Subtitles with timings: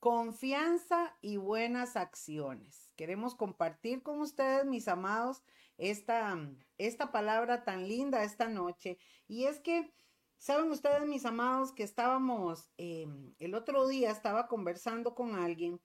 [0.00, 2.92] confianza y buenas acciones.
[2.96, 5.42] Queremos compartir con ustedes, mis amados,
[5.76, 6.36] esta,
[6.76, 8.98] esta palabra tan linda esta noche.
[9.26, 9.92] Y es que,
[10.38, 15.80] saben ustedes, mis amados, que estábamos, em, el otro día estaba conversando con alguien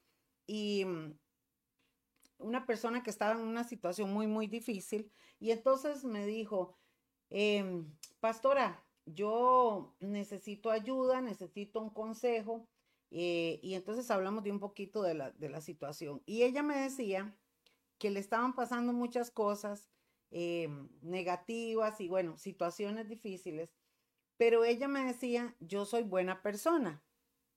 [0.45, 1.17] y mm,
[2.37, 5.11] una persona que estaba en una situación muy, muy difícil.
[5.39, 6.77] Y entonces me dijo,
[7.29, 12.67] em, pastora, yo necesito ayuda, necesito un consejo.
[13.15, 16.23] Eh, y entonces hablamos de un poquito de la, de la situación.
[16.25, 17.37] Y ella me decía
[17.99, 19.87] que le estaban pasando muchas cosas
[20.31, 23.75] em, negativas y bueno, situaciones difíciles,
[24.35, 27.03] pero ella me decía, yo soy buena persona,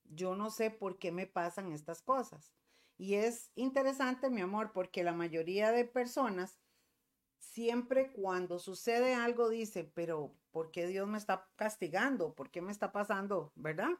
[0.05, 2.53] yo no sé por qué me pasan estas cosas.
[2.99, 6.61] Y es interesante, mi amor, porque la mayoría de personas
[7.39, 12.35] siempre cuando sucede algo dice, pero ¿por qué Dios me está castigando?
[12.35, 13.53] ¿Por qué me está pasando?
[13.55, 13.91] ¿Verdad?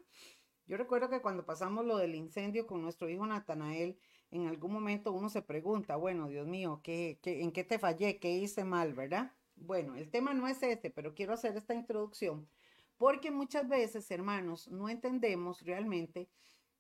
[0.67, 3.99] Yo recuerdo que cuando pasamos lo del incendio con nuestro hijo Natanael,
[4.31, 8.19] en algún momento uno se pregunta, bueno, Dios mío, ¿qué, en qué te fallé?
[8.19, 8.95] ¿Qué hice mal?
[8.95, 9.33] ¿Verdad?
[9.55, 12.49] Bueno, el tema no es este, pero quiero hacer esta introducción
[12.97, 16.29] porque muchas veces, hermanos, no entendemos realmente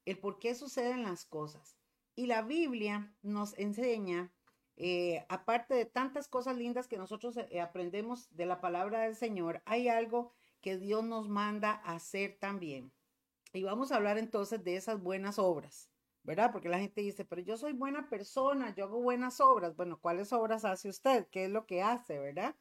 [0.05, 1.77] el por qué suceden las cosas.
[2.15, 4.33] Y la Biblia nos enseña,
[4.77, 9.63] eh, aparte de tantas cosas lindas que nosotros eh, aprendemos de la palabra del Señor,
[9.67, 12.93] hay algo que Dios nos manda a hacer también.
[13.57, 15.89] Y vamos a hablar entonces de esas buenas obras,
[16.25, 16.53] ¿verdad?
[16.53, 19.75] Porque la gente dice, pero yo soy buena persona, yo hago buenas obras.
[19.75, 21.27] Bueno, ¿cuáles obras hace usted?
[21.31, 22.55] ¿Qué es lo que hace, verdad?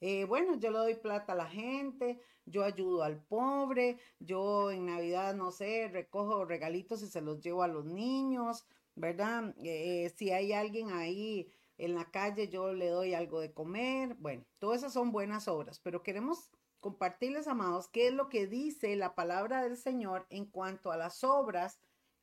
[0.00, 4.86] Eh, bueno, yo le doy plata a la gente, yo ayudo al pobre, yo en
[4.86, 9.52] Navidad, no sé, recojo regalitos y se los llevo a los niños, ¿verdad?
[9.64, 14.14] Eh, si hay alguien ahí en la calle, yo le doy algo de comer.
[14.20, 16.50] Bueno, todas esas son buenas obras, pero queremos
[16.86, 21.24] compartirles, amados, qué es lo que dice la palabra del Señor en cuanto a las
[21.24, 21.80] obras,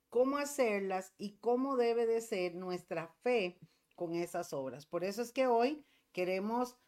[0.08, 3.58] cómo hacerlas y cómo debe de ser nuestra fe
[3.94, 4.86] con esas obras.
[4.86, 6.78] Por eso es que hoy queremos,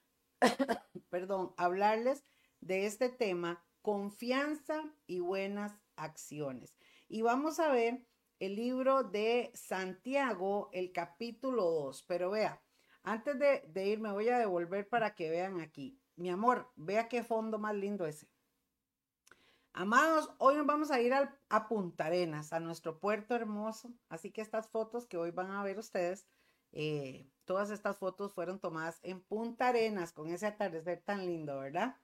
[1.10, 2.24] perdón, hablarles
[2.60, 6.78] de este tema, confianza y buenas acciones.
[7.08, 8.06] Y vamos a ver
[8.38, 12.04] el libro de Santiago, el capítulo 2.
[12.04, 12.62] Pero vea,
[13.02, 16.00] antes de, de ir, me voy a devolver para que vean aquí.
[16.16, 18.26] Mi amor, vea qué fondo más lindo ese.
[19.74, 23.92] Amados, hoy nos vamos a ir a Punta Arenas, a nuestro puerto hermoso.
[24.08, 26.26] Así que estas fotos que hoy van a ver ustedes,
[26.72, 31.96] eh, todas estas fotos fueron tomadas en Punta Arenas con ese atardecer tan lindo, ¿verdad?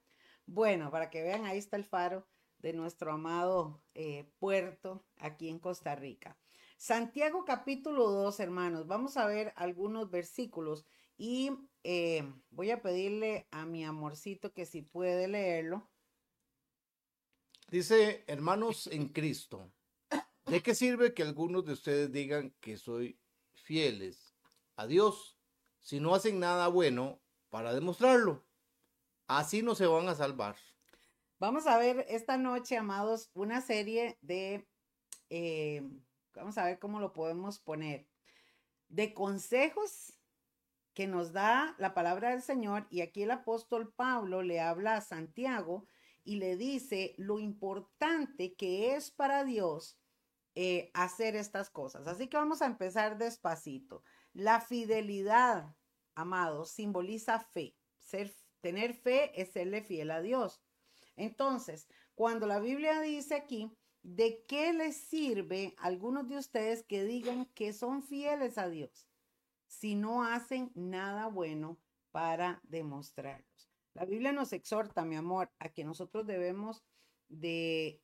[0.44, 2.26] Bueno, para que vean, ahí está el faro
[2.58, 6.36] de nuestro amado eh, puerto aquí en Costa Rica.
[6.76, 10.84] Santiago capítulo 2, hermanos, vamos a ver algunos versículos
[11.22, 11.52] y
[11.84, 15.88] eh, voy a pedirle a mi amorcito que si puede leerlo.
[17.68, 19.70] Dice, hermanos en Cristo,
[20.46, 23.20] ¿de qué sirve que algunos de ustedes digan que soy
[23.54, 24.34] fieles
[24.74, 25.38] a Dios
[25.78, 28.44] si no hacen nada bueno para demostrarlo?
[29.28, 30.56] Así no se van a salvar.
[31.38, 34.66] Vamos a ver esta noche, amados, una serie de,
[35.30, 35.88] eh,
[36.34, 38.08] vamos a ver cómo lo podemos poner,
[38.88, 40.18] de consejos
[40.94, 45.00] que nos da la palabra del Señor y aquí el apóstol Pablo le habla a
[45.00, 45.86] Santiago
[46.24, 49.98] y le dice lo importante que es para Dios
[50.54, 52.06] eh, hacer estas cosas.
[52.06, 54.04] Así que vamos a empezar despacito.
[54.32, 55.74] La fidelidad,
[56.14, 57.74] amados, simboliza fe.
[57.98, 60.62] Ser, tener fe es serle fiel a Dios.
[61.16, 67.46] Entonces, cuando la Biblia dice aquí, ¿de qué les sirve algunos de ustedes que digan
[67.54, 69.06] que son fieles a Dios?
[69.72, 71.78] Si no hacen nada bueno
[72.10, 73.70] para demostrarlos.
[73.94, 76.84] La Biblia nos exhorta, mi amor, a que nosotros debemos
[77.28, 78.02] de,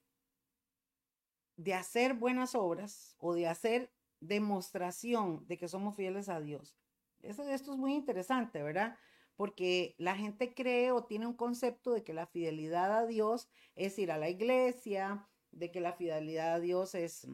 [1.57, 6.75] de hacer buenas obras o de hacer demostración de que somos fieles a Dios.
[7.21, 8.97] esto es muy interesante, ¿verdad?
[9.37, 13.99] Porque la gente cree o tiene un concepto de que la fidelidad a Dios es
[13.99, 17.29] ir a la iglesia, de que la fidelidad a Dios es,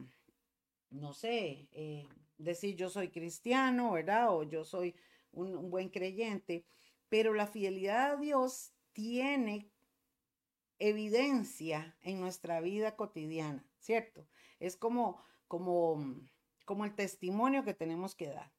[0.89, 4.35] no sé, eh, decir yo soy cristiano, ¿verdad?
[4.35, 4.95] O yo soy
[5.31, 6.65] un, buen creyente,
[7.09, 9.71] pero la fidelidad a Dios tiene
[10.79, 14.27] evidencia en nuestra vida cotidiana, ¿cierto?
[14.59, 16.03] Es como, como,
[16.65, 18.53] como el testimonio que tenemos que dar.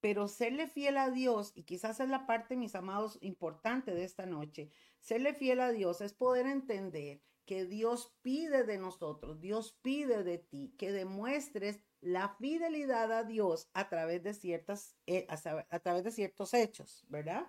[0.00, 4.26] Pero serle fiel a Dios, y quizás es la parte, mis amados, importante de esta
[4.26, 4.70] noche,
[5.00, 10.38] serle fiel a Dios es poder entender que Dios pide de nosotros, Dios pide de
[10.38, 16.12] ti que demuestres la fidelidad a Dios a través de ciertas, eh, a, través de
[16.12, 17.46] ciertos hechos, ¿verdad?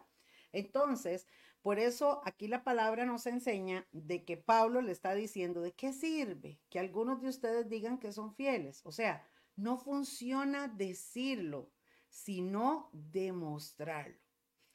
[0.51, 1.27] Entonces,
[1.61, 5.91] Por eso aquí la palabra nos enseña de que Pablo le está diciendo, ¿de qué
[5.91, 8.81] sirve que algunos de ustedes digan que son fieles?
[8.85, 9.27] O sea,
[9.57, 11.73] no funciona decirlo,
[12.09, 14.17] sino demostrarlo.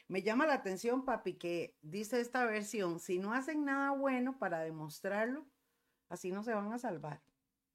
[0.08, 4.60] Me llama la atención, papi, que dice esta versión, si no hacen nada bueno para
[4.60, 5.46] demostrarlo,
[6.10, 7.22] así no se van a salvar.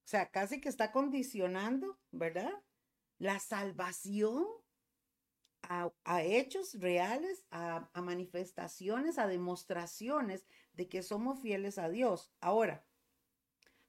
[0.07, 2.54] O sea, casi que está condicionando, ¿verdad?
[3.18, 4.48] La salvación
[5.63, 5.92] a,
[6.24, 12.31] hechos reales, a, a manifestaciones, a demostraciones de que somos fieles a Dios.
[12.39, 12.86] Ahora,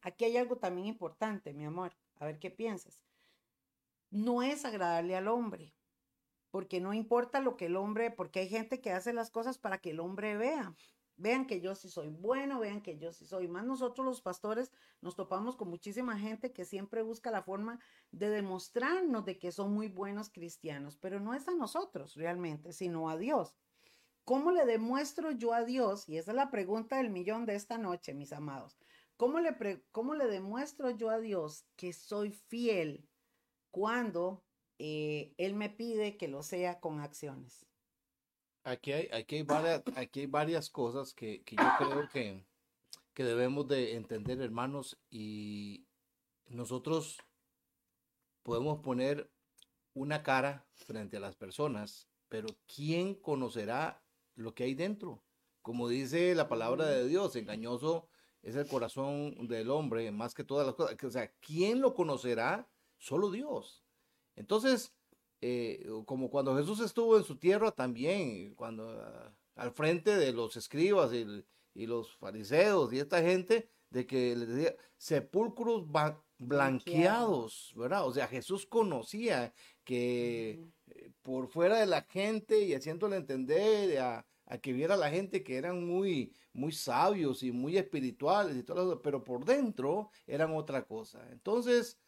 [0.00, 1.96] aquí hay algo también importante, mi amor.
[2.16, 3.00] A ver qué piensas.
[4.10, 5.72] No es agradarle al hombre
[6.50, 9.78] porque no importa lo que el hombre, porque hay gente que hace las cosas para
[9.78, 10.74] que el hombre vea.
[11.18, 13.48] Vean que yo sí soy bueno, vean que yo sí soy.
[13.48, 14.72] Más nosotros los pastores
[15.02, 17.78] nos topamos con muchísima gente que siempre busca la forma
[18.10, 23.10] de demostrarnos de que son muy buenos cristianos, pero no es a nosotros realmente, sino
[23.10, 23.54] a Dios.
[24.24, 26.08] ¿Cómo le demuestro yo a Dios?
[26.08, 28.78] Y esa es la pregunta del millón de esta noche, mis amados.
[29.16, 33.08] ¿Cómo le, cómo le demuestro yo a Dios que soy fiel
[33.70, 34.44] cuando
[34.78, 37.66] eh, él me pide que lo sea con acciones.
[38.68, 42.44] Aquí hay, aquí hay, varias, aquí hay varias cosas que, que yo creo que,
[43.14, 45.86] que debemos de entender, hermanos, y
[46.48, 47.16] nosotros
[48.42, 49.30] podemos poner
[49.94, 54.02] una cara frente a las personas, pero ¿quién conocerá
[54.34, 55.22] lo que hay dentro?
[55.62, 58.10] Como dice la palabra de Dios, engañoso
[58.42, 61.02] es el corazón del hombre más que todas las cosas.
[61.02, 62.68] O sea, ¿quién lo conocerá?
[62.98, 63.82] Solo Dios.
[64.36, 64.94] Entonces,
[65.40, 70.56] eh, como cuando Jesús estuvo en su tierra también, cuando ah, al frente de los
[70.56, 71.44] escribas y,
[71.86, 75.86] los fariseos y esta gente, de que les decía sepulcros
[76.38, 78.04] blanqueados, ¿verdad?
[78.04, 79.54] O sea, Jesús conocía
[79.84, 84.26] que eh, por fuera de la gente y haciéndole entender a,
[84.60, 89.22] que viera la gente que eran muy, muy sabios y muy espirituales y todo pero
[89.22, 91.24] por dentro eran otra cosa.
[91.30, 91.98] Entonces,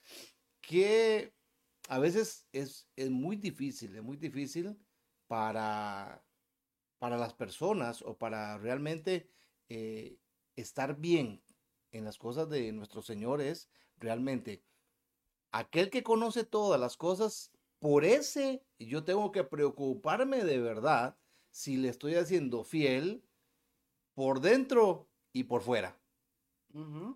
[0.61, 1.33] ¿qué
[1.91, 4.79] a veces es, muy difícil, es muy difícil
[5.27, 6.25] para,
[7.01, 9.29] para las personas o para realmente
[9.69, 10.17] eh,
[10.55, 11.43] estar bien
[11.91, 14.63] en las cosas de nuestro Señor es realmente
[15.51, 17.51] aquel que conoce todas las cosas,
[17.81, 21.19] por ese yo tengo que preocuparme de verdad
[21.51, 23.25] si le estoy haciendo fiel
[24.15, 26.01] por dentro y por fuera.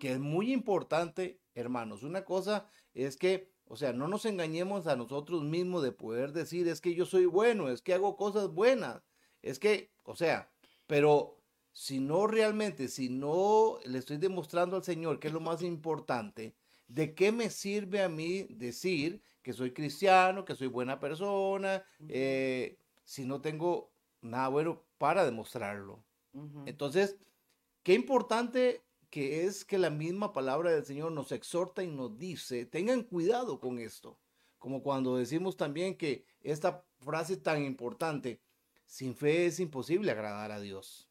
[0.01, 2.03] Que es muy importante, hermanos.
[2.03, 6.67] Una cosa es que o sea, no nos engañemos a nosotros mismos de poder decir,
[6.67, 9.01] es que yo soy bueno, es que hago cosas buenas,
[9.41, 10.51] es que, o sea,
[10.87, 11.41] pero
[11.71, 16.55] si no realmente, si no le estoy demostrando al Señor que es lo más importante,
[16.87, 22.79] ¿de qué me sirve a mí decir que soy cristiano, que soy buena persona, eh,
[23.03, 23.91] si no tengo
[24.21, 26.03] nada bueno para demostrarlo?
[26.65, 27.17] Entonces,
[27.83, 28.85] qué importante
[29.15, 33.61] que es que la misma palabra del Señor nos exhorta y nos dice, tengan cuidado
[33.61, 34.19] con esto.
[34.57, 38.41] Como cuando decimos también que esta frase tan importante,
[38.85, 41.09] sin fe es imposible agradar a Dios.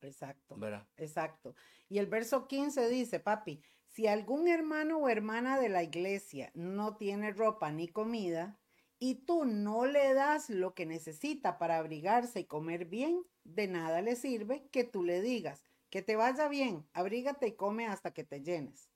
[0.00, 0.58] Exacto.
[0.96, 1.54] Exacto.
[1.88, 6.96] Y el verso 15 dice, papi, si algún hermano o hermana de la iglesia no
[6.96, 8.58] tiene ropa ni comida,
[8.98, 14.02] y tú no le das lo que necesita para abrigarse y comer bien, de nada
[14.02, 15.62] le sirve que tú le digas,
[15.94, 18.90] que te vaya bien, abrígate y come hasta que te llenes.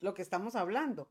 [0.00, 1.10] Lo que estamos hablando.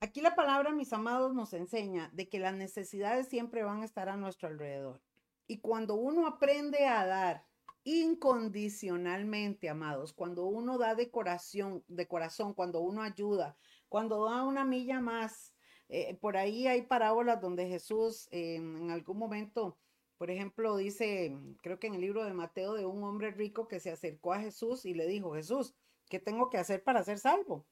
[0.00, 4.08] Aquí la palabra, mis amados, nos enseña de que las necesidades siempre van a estar
[4.08, 5.02] a nuestro alrededor.
[5.46, 7.44] Y cuando uno aprende a dar
[7.84, 13.58] incondicionalmente, amados, cuando uno da de corazón, de corazón, cuando uno ayuda,
[13.90, 15.52] cuando da una milla más,
[15.90, 19.76] eh, por ahí hay parábolas donde Jesús en algún momento
[20.20, 23.80] por ejemplo, dice, creo que en el libro de Mateo, de un hombre rico que
[23.80, 25.74] se acercó a Jesús y le dijo, Jesús,
[26.10, 27.66] ¿qué tengo que hacer para ser salvo?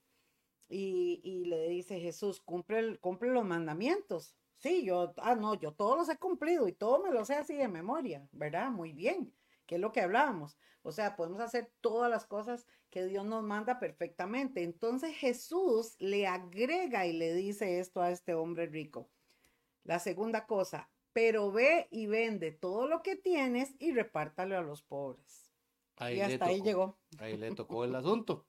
[0.66, 4.34] Y, le dice Jesús, cumple, cumple los mandamientos.
[4.56, 7.54] Sí, yo, ah, no, yo todos los he cumplido y todo me lo sé así
[7.54, 8.70] de memoria, ¿verdad?
[8.70, 9.30] Muy bien,
[9.66, 10.56] que es lo que hablábamos.
[10.80, 14.62] O sea, podemos hacer todas las cosas que Dios nos manda perfectamente.
[14.62, 19.10] Entonces Jesús le agrega y le dice esto a este hombre rico.
[19.84, 24.82] La segunda cosa, pero ve y vende todo lo que tienes y repártalo a los
[24.82, 25.52] pobres.
[26.12, 26.96] y hasta ahí llegó.
[27.18, 28.46] Ahí le tocó el asunto,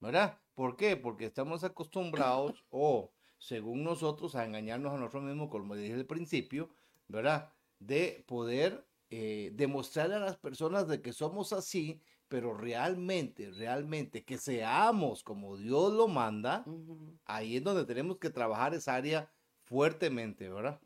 [0.00, 0.40] ¿verdad?
[0.54, 0.96] ¿Por qué?
[0.96, 6.70] Porque estamos acostumbrados o, según nosotros, a engañarnos a nosotros mismos, como dije al principio,
[7.08, 7.52] ¿verdad?
[7.78, 14.38] De poder eh, demostrarle a las personas de que somos así, pero realmente, realmente que
[14.38, 16.64] seamos como Dios lo manda,
[17.26, 19.30] ahí es donde tenemos que trabajar esa área
[19.68, 20.80] fuertemente, ¿verdad?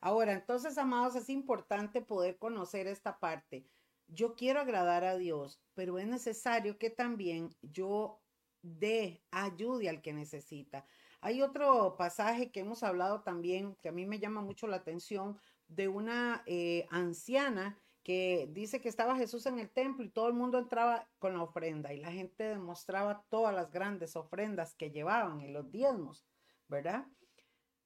[0.00, 3.66] Ahora, entonces, amados, es importante poder conocer esta parte.
[4.06, 8.20] Yo quiero agradar a Dios, pero es necesario que también yo
[8.62, 10.86] dé ayude al que necesita.
[11.20, 15.38] Hay otro pasaje que hemos hablado también, que a mí me llama mucho la atención,
[15.66, 20.34] de una eh, anciana que dice que estaba Jesús en el templo y todo el
[20.34, 25.42] mundo entraba con la ofrenda y la gente demostraba todas las grandes ofrendas que llevaban
[25.42, 26.24] en los diezmos,
[26.68, 27.06] ¿verdad?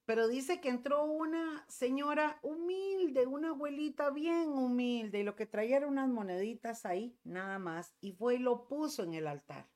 [0.04, 5.76] Pero dice que entró una señora humilde, una abuelita bien humilde, y lo que traía
[5.76, 9.68] eran unas moneditas ahí, nada más, y fue y lo puso en el altar.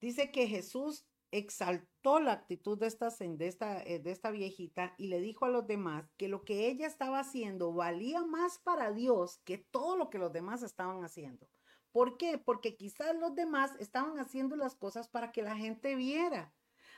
[0.00, 5.06] Dice que Jesús exaltó la actitud de esta, de, esta, eh, de esta viejita y
[5.06, 9.40] le dijo a los demás que lo que ella estaba haciendo valía más para Dios
[9.44, 11.48] que todo lo que los demás estaban haciendo.
[11.90, 12.38] ¿Por qué?
[12.38, 16.52] Porque quizás los demás estaban haciendo las cosas para que la gente viera.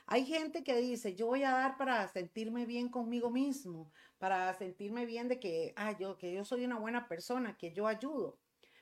[0.07, 5.05] Hay gente que dice, yo voy a dar para sentirme bien conmigo mismo, para sentirme
[5.05, 8.39] bien de que, ah, yo, que yo soy una buena persona, que yo ayudo.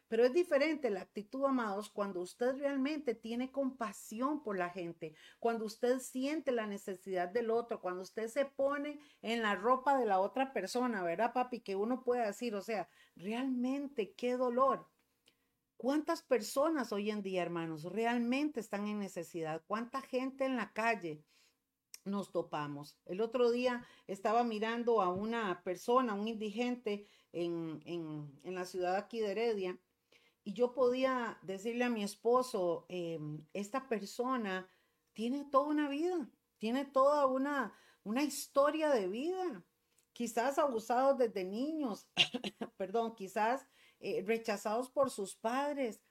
[0.09, 5.65] Pero es diferente la actitud, amados, cuando usted realmente tiene compasión por la gente, cuando
[5.65, 10.19] usted siente la necesidad del otro, cuando usted se pone en la ropa de la
[10.19, 11.61] otra persona, ¿verdad, papi?
[11.61, 14.87] Que uno puede decir, o sea, realmente qué dolor.
[15.83, 19.61] ¿Cuántas personas hoy en día, hermanos, realmente están en necesidad?
[19.67, 21.25] ¿Cuánta gente en la calle?
[22.05, 22.97] nos topamos.
[23.05, 29.19] El otro día estaba mirando a una persona, un indigente en, en, la ciudad aquí
[29.19, 29.77] de Heredia,
[30.45, 34.69] y yo podía decirle a mi esposo, em, esta persona
[35.11, 37.73] tiene toda una vida, tiene toda una,
[38.03, 39.65] una historia de vida,
[40.13, 42.07] quizás abusados desde niños,
[42.77, 43.65] perdón, quizás
[44.03, 46.01] eh, rechazados por sus padres.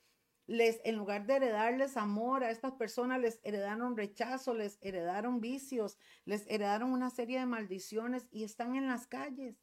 [0.46, 5.98] Les, en lugar de heredarles amor a estas personas, les heredaron rechazo, les heredaron vicios,
[6.24, 9.62] les heredaron una serie de maldiciones y están en las calles.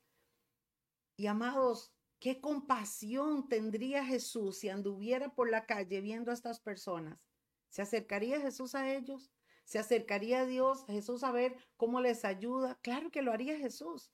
[1.17, 7.17] Y amados, ¿Qué compasión tendría Jesús si anduviera por la calle viendo a estas personas?
[7.69, 9.31] ¿Se acercaría Jesús a ellos?
[9.63, 12.77] ¿Se acercaría a Dios, Jesús, a ver cómo les ayuda?
[12.81, 14.11] Claro que lo haría Jesús.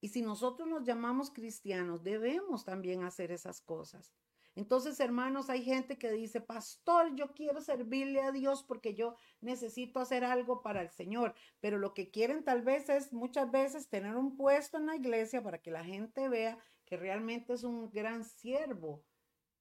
[0.00, 4.14] Y si nosotros nos llamamos cristianos, debemos también hacer esas cosas.
[4.58, 10.00] Entonces, hermanos, hay gente que dice, pastor, yo quiero servirle a Dios porque yo necesito
[10.00, 14.16] hacer algo para el Señor, pero lo que quieren tal vez es muchas veces tener
[14.16, 18.24] un puesto en la iglesia para que la gente vea que realmente es un gran
[18.24, 19.04] siervo.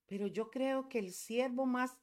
[0.07, 1.99] Pero yo creo que el siervo más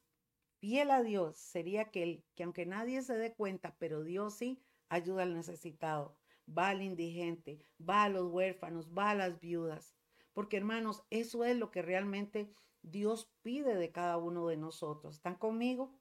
[0.59, 4.61] fiel a Dios sería que, el, que aunque nadie se dé cuenta, pero Dios sí
[4.87, 6.15] ayuda al necesitado,
[6.47, 9.95] va al indigente, va a los huérfanos, va a las viudas.
[10.33, 15.15] Porque hermanos, eso es lo que realmente Dios pide de cada uno de nosotros.
[15.15, 15.97] ¿Están conmigo?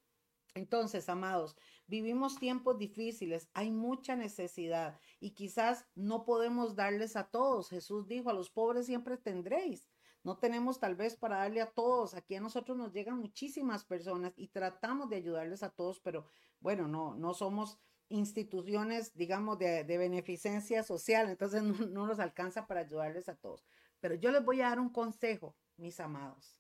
[0.55, 7.71] Entonces, amados, vivimos tiempos difíciles, hay mucha necesidad y quizás no podemos darles a todos.
[7.71, 9.89] Jesús dijo, a los pobres siempre tendréis.
[10.23, 12.15] No tenemos tal vez para darle a todos.
[12.15, 16.27] Aquí a nosotros nos llegan muchísimas personas y tratamos de ayudarles a todos, pero
[16.61, 17.79] bueno, no, no somos
[18.15, 23.65] instituciones, digamos, de, beneficencia social, entonces no, no nos alcanza para ayudarles a todos.
[24.01, 26.59] Pero yo les voy a dar un consejo, mis amados.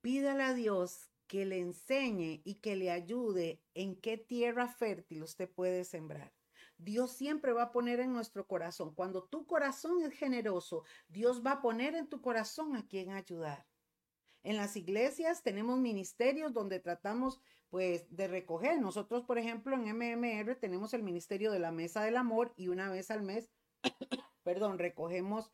[0.00, 5.48] Pídale a Dios que le enseñe y que le ayude en qué tierra fértil usted
[5.48, 6.32] puede sembrar.
[6.78, 8.94] Dios siempre va a poner en nuestro corazón.
[8.94, 13.66] Cuando tu corazón es generoso, Dios va a poner en tu corazón a quien ayudar.
[14.44, 18.80] En las iglesias tenemos ministerios donde tratamos pues de recoger.
[18.80, 22.90] Nosotros, por ejemplo, en MMR tenemos el ministerio de la mesa del amor y una
[22.90, 23.50] vez al mes,
[24.42, 25.50] perdón, recogemos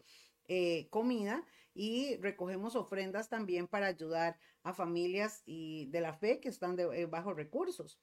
[0.47, 1.45] eh, comida
[1.75, 6.85] y recogemos ofrendas también para ayudar a familias y de la fe que están de,
[7.03, 7.99] eh, bajo recursos.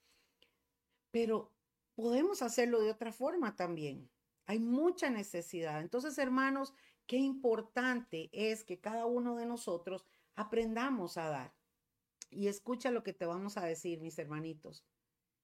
[1.11, 1.51] Pero
[1.95, 4.09] podemos hacerlo de otra forma también.
[4.45, 5.81] Hay mucha necesidad.
[5.81, 6.73] Entonces, hermanos,
[7.07, 11.60] qué importante es que cada uno de nosotros aprendamos a dar.
[12.31, 14.85] Y escucha lo que te vamos a decir, mis hermanitos,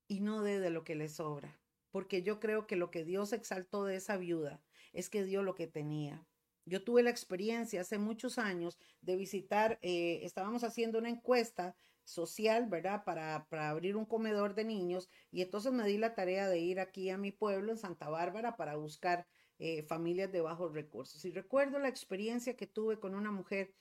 [0.07, 1.59] y no dé de lo que le sobra,
[1.91, 4.61] porque yo creo que lo que Dios exaltó de esa viuda
[4.93, 6.25] es que dio lo que tenía.
[6.65, 12.67] Yo tuve la experiencia hace muchos años de visitar, eh, estábamos haciendo una encuesta social,
[12.67, 13.03] ¿verdad?
[13.03, 16.79] Para, para, abrir un comedor de niños y entonces me di la tarea de ir
[16.79, 19.27] aquí a mi pueblo, en Santa Bárbara, para buscar
[19.59, 21.23] eh, familias de bajos recursos.
[21.25, 23.73] Y recuerdo la experiencia que tuve con una mujer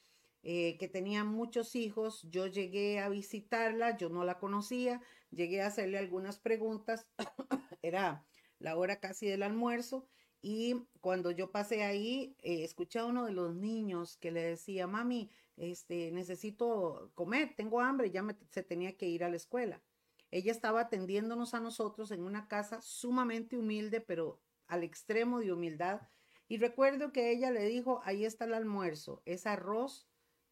[0.48, 5.66] eh, que tenía muchos hijos, yo llegué a visitarla, yo no la conocía, llegué a
[5.66, 7.08] hacerle algunas preguntas,
[7.82, 8.24] era
[8.60, 10.06] la hora casi del almuerzo
[10.40, 14.86] y cuando yo pasé ahí, eh, escuché a uno de los niños que le decía,
[14.86, 19.82] mami, este, necesito comer, tengo hambre, ya se tenía que ir a la escuela.
[20.30, 26.02] Ella estaba atendiéndonos a nosotros en una casa sumamente humilde, pero al extremo de humildad.
[26.46, 30.06] Y recuerdo que ella le dijo, ahí está el almuerzo, es arroz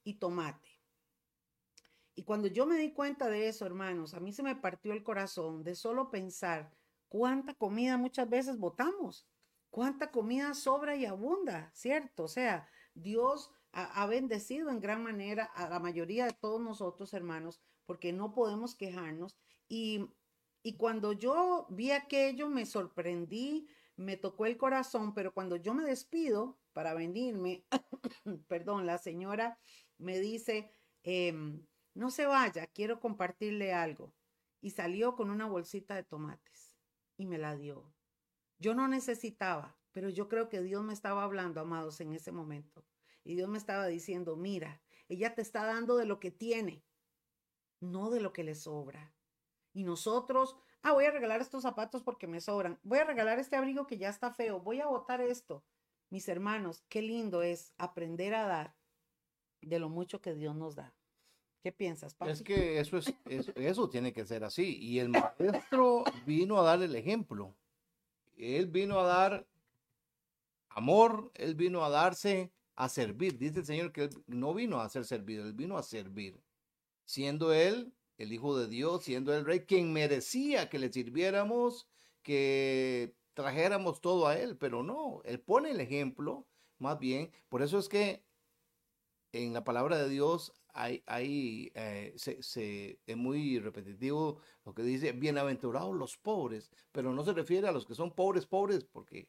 [0.04, 0.74] y tomate.
[2.14, 5.02] Y cuando yo me di cuenta de eso, hermanos, a mí se me partió el
[5.02, 6.70] corazón de solo pensar
[7.08, 9.26] cuánta comida muchas veces botamos,
[9.70, 12.24] cuánta comida sobra y abunda, ¿cierto?
[12.24, 17.60] O sea, Dios ha, bendecido en gran manera a la mayoría de todos nosotros, hermanos,
[17.86, 19.36] porque no podemos quejarnos.
[19.68, 20.06] Y,
[20.62, 25.84] y cuando yo vi aquello, me sorprendí, me tocó el corazón, pero cuando yo me
[25.84, 27.64] despido para venirme,
[28.48, 29.58] perdón, la señora
[29.98, 30.70] me dice,
[31.02, 34.12] em, no se vaya, quiero compartirle algo.
[34.60, 36.76] Y salió con una bolsita de tomates
[37.16, 37.92] y me la dio.
[38.58, 42.84] Yo no necesitaba, pero yo creo que Dios me estaba hablando, amados, en ese momento.
[43.24, 46.84] Y Dios me estaba diciendo, mira, ella te está dando de lo que tiene,
[47.80, 49.14] no de lo que le sobra.
[49.72, 52.78] Y nosotros, ah, voy a regalar estos zapatos porque me sobran.
[52.82, 54.60] Voy a regalar este abrigo que ya está feo.
[54.60, 55.64] Voy a botar esto.
[56.10, 58.76] Mis hermanos, qué lindo es aprender a dar
[59.64, 60.92] de lo mucho que Dios nos da.
[61.62, 63.14] ¿Qué piensas, Es que eso, es,
[63.54, 64.76] eso, tiene que ser así.
[64.78, 67.54] Y el maestro vino a dar el ejemplo.
[68.36, 69.46] Él vino a dar
[70.68, 73.38] amor, él vino a darse a servir.
[73.38, 76.38] Dice el Señor que no vino a ser servido, él vino a servir.
[77.06, 81.88] Siendo él el Hijo de Dios, siendo el Rey, quien merecía que le sirviéramos,
[82.22, 86.46] que trajéramos todo a él, pero no, él pone el ejemplo,
[86.78, 87.30] más bien.
[87.48, 88.22] Por eso es que
[89.34, 95.94] en la palabra de Dios hay, eh, se, es muy repetitivo lo que dice, bienaventurados
[95.94, 99.28] los pobres, pero no se refiere a los que son pobres, pobres, porque,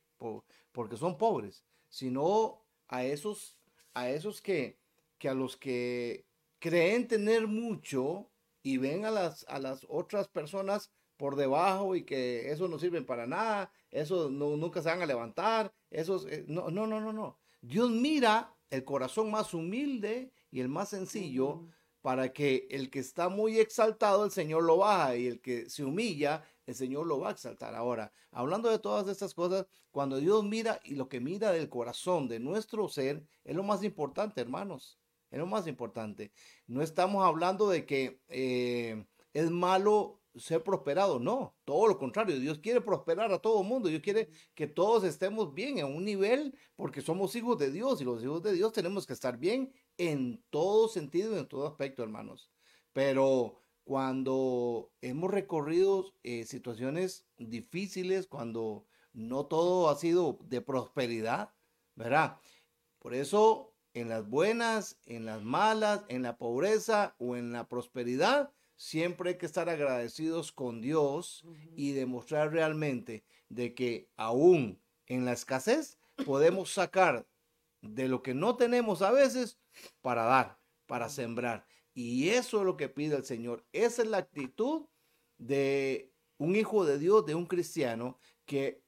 [0.72, 3.60] porque son pobres, sino a esos,
[3.94, 4.80] a esos que,
[5.18, 6.26] que a los que
[6.60, 8.30] creen tener mucho
[8.64, 13.02] y ven a las, a las otras personas por debajo y que eso no sirve
[13.02, 17.14] para nada, eso no, nunca se van a levantar, eso eh, no, no, no, no,
[17.14, 17.40] no.
[17.62, 21.67] Dios mira el corazón más humilde y el más sencillo
[22.01, 25.84] para que el que está muy exaltado, el Señor lo baja y el que se
[25.84, 27.74] humilla, el Señor lo va a exaltar.
[27.74, 32.28] Ahora, hablando de todas estas cosas, cuando Dios mira y lo que mira del corazón
[32.28, 34.99] de nuestro ser, es lo más importante, hermanos.
[35.32, 36.32] Es lo más importante.
[36.67, 41.19] No estamos hablando de que eh, es malo ser prosperado.
[41.19, 42.39] No, todo lo contrario.
[42.39, 43.89] Dios quiere prosperar a todo el mundo.
[43.89, 48.06] Dios quiere que todos estemos bien en un nivel porque somos hijos de Dios y
[48.06, 52.52] los hijos de Dios tenemos que estar bien en todo sentido en todo aspecto, hermanos.
[52.93, 61.54] Pero cuando hemos recorrido eh, situaciones difíciles, cuando no todo ha sido de prosperidad,
[61.95, 62.39] ¿verdad?
[63.00, 68.52] Por eso en las buenas, en las malas, en la pobreza o en la prosperidad,
[68.76, 75.34] siempre hay que estar agradecidos con Dios y demostrar realmente de que aún en la
[75.34, 77.28] escasez podemos sacar
[77.82, 79.60] de lo que no tenemos a veces
[80.02, 81.66] para dar, para sembrar.
[81.94, 83.66] Y eso es lo que pide el Señor.
[83.72, 84.88] Esa es la actitud
[85.38, 88.82] de un hijo de Dios, de un cristiano, que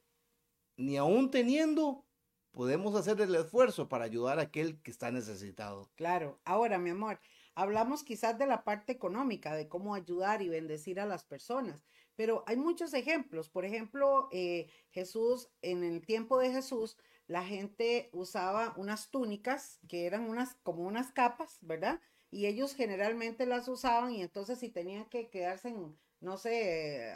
[0.75, 2.05] ni aún teniendo
[2.51, 5.89] podemos hacer el esfuerzo para ayudar a aquel que está necesitado.
[5.95, 7.19] Claro, ahora mi amor,
[7.59, 11.81] Hablamos quizás de la parte económica, de cómo ayudar y bendecir a las personas,
[12.15, 13.49] pero hay muchos ejemplos.
[13.49, 20.05] Por ejemplo, eh, Jesús, en el tiempo de Jesús, la gente usaba unas túnicas que
[20.05, 21.99] eran unas como unas capas, ¿verdad?
[22.29, 27.11] Y ellos generalmente las usaban y entonces si tenían que quedarse en, no sé,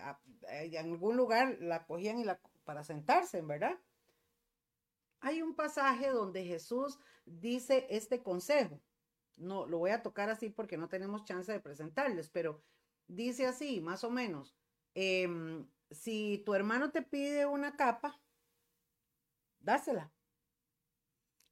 [0.49, 3.77] en algún lugar, la cogían y la, para sentarse, ¿verdad?
[5.19, 8.81] Hay un pasaje donde Jesús dice este consejo
[9.37, 12.63] no lo voy a tocar así porque no tenemos chance de presentarles, pero
[13.07, 14.55] dice así, más o menos,
[14.93, 18.19] em, si tu hermano te pide una capa,
[19.59, 20.11] dásela.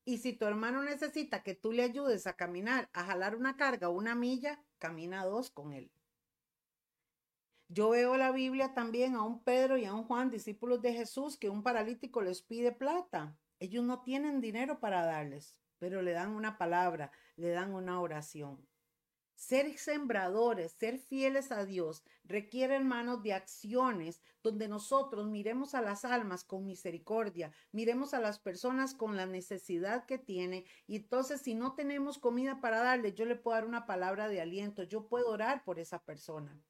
[0.06, 3.90] Y si tu hermano necesita que tú le ayudes a caminar, a jalar una carga
[3.90, 5.92] una milla, camina dos con él.
[7.68, 11.38] Yo veo la Biblia también a un Pedro y a un Juan, discípulos de Jesús,
[11.38, 13.38] que un paralítico les pide plata.
[13.60, 18.68] Ellos no tienen dinero para darles pero le dan una palabra, le dan una oración.
[19.36, 26.04] Ser sembradores, ser fieles a Dios, requiere, hermanos, de acciones donde nosotros miremos a las
[26.04, 30.66] almas con misericordia, miremos a las personas con la necesidad que tiene.
[30.88, 34.42] Y entonces, si no tenemos comida para darle, yo le puedo dar una palabra de
[34.42, 36.62] aliento, yo puedo orar por esa persona.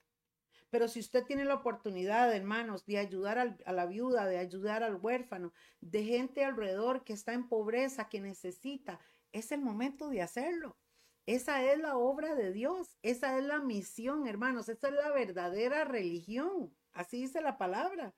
[0.69, 4.95] Pero si usted tiene la oportunidad, hermanos, de ayudar a la viuda, de ayudar al
[4.95, 5.51] huérfano,
[5.82, 8.99] de gente alrededor que está en pobreza, que necesita,
[9.32, 10.77] es el momento de hacerlo.
[11.25, 15.86] Esa es la obra de Dios, esa es la misión, hermanos, esa es la verdadera
[15.86, 16.75] religión.
[16.91, 18.15] Así dice la palabra.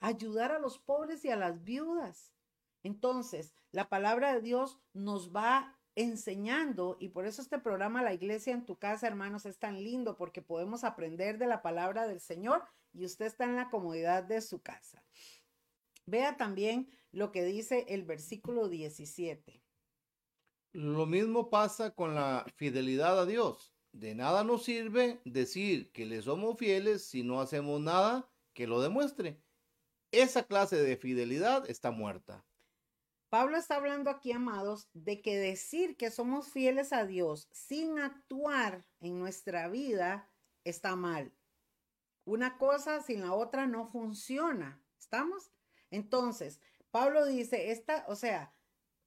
[0.00, 2.32] ayudar a los pobres y a las viudas.
[2.82, 8.52] Entonces, la palabra de Dios nos va enseñando y por eso este programa La Iglesia
[8.52, 12.62] en tu casa, hermanos, es tan lindo porque podemos aprender de la palabra del Señor
[12.92, 15.04] y usted está en la comodidad de su casa.
[16.06, 19.62] Vea también lo que dice el versículo 17.
[20.72, 23.74] Lo mismo pasa con la fidelidad a Dios.
[23.92, 28.80] De nada nos sirve decir que le somos fieles si no hacemos nada que lo
[28.80, 29.42] demuestre.
[30.12, 32.44] Esa clase de fidelidad está muerta.
[33.30, 38.84] Pablo está hablando aquí, amados, de que decir que somos fieles a Dios sin actuar
[38.98, 40.28] en nuestra vida
[40.64, 41.32] está mal.
[42.24, 44.82] Una cosa sin la otra no funciona.
[44.98, 45.52] ¿Estamos?
[45.92, 48.52] Entonces, Pablo dice, esta, o sea,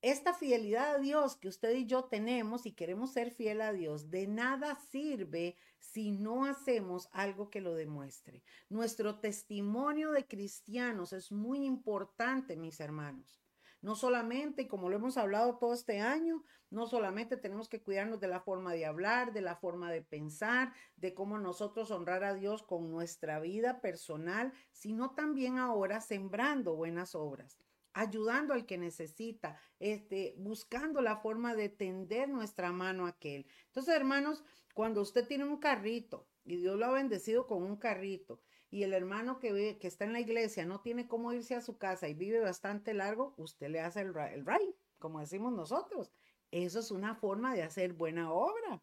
[0.02, 4.10] esta fidelidad a Dios que usted y yo tenemos y queremos ser fiel a Dios,
[4.10, 8.42] de nada sirve si no hacemos algo que lo demuestre.
[8.70, 13.43] Nuestro testimonio de cristianos es muy importante, mis hermanos.
[13.84, 18.30] No solamente, como lo hemos hablado todo este año, no solamente tenemos que cuidarnos de
[18.30, 22.64] la forma de hablar, de la forma de pensar, de cómo nosotros honrar a Dios
[22.64, 27.60] con nuestra vida personal, sino también ahora sembrando buenas obras
[27.96, 33.46] ayudando al que necesita, este, buscando la forma de tender nuestra mano a aquel.
[33.68, 34.44] Entonces, hermanos,
[34.74, 38.42] cuando usted tiene un carrito y Dios lo ha bendecido con un carrito
[38.74, 41.78] y el hermano que, que está en la iglesia no tiene cómo irse a su
[41.78, 46.12] casa y vive bastante largo, usted le hace el, el ride, como decimos nosotros.
[46.50, 48.82] Eso es una forma de hacer buena obra.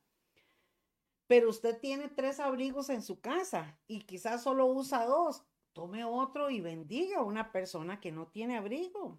[1.26, 6.50] Pero usted tiene tres abrigos en su casa y quizás solo usa dos tome otro
[6.50, 9.18] y bendiga a una persona que no tiene abrigo.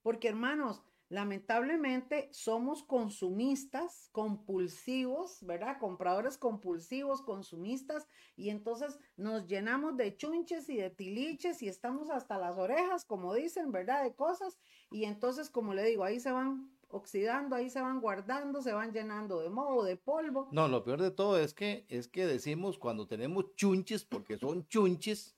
[0.00, 5.78] Porque hermanos, lamentablemente somos consumistas, compulsivos, ¿verdad?
[5.78, 12.38] Compradores compulsivos, consumistas, y entonces nos llenamos de chunches y de tiliches y estamos hasta
[12.38, 14.02] las orejas, como dicen, ¿verdad?
[14.02, 14.58] De cosas,
[14.90, 18.92] y entonces, como le digo, ahí se van oxidando, ahí se van guardando, se van
[18.92, 20.48] llenando de moho, de polvo.
[20.52, 24.66] No, lo peor de todo es que es que decimos cuando tenemos chunches, porque son
[24.68, 25.36] chunches,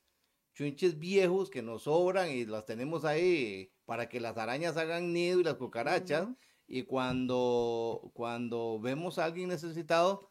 [0.59, 5.39] chunches viejos que nos sobran y las tenemos ahí para que las arañas hagan nido
[5.39, 6.27] y las cucarachas.
[6.67, 10.29] Y cuando, cuando vemos a alguien necesitado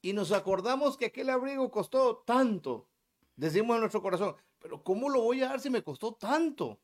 [0.00, 2.88] y nos acordamos que aquel abrigo costó tanto,
[3.36, 6.80] decimos en nuestro corazón, pero ¿cómo lo voy a dar si me costó tanto?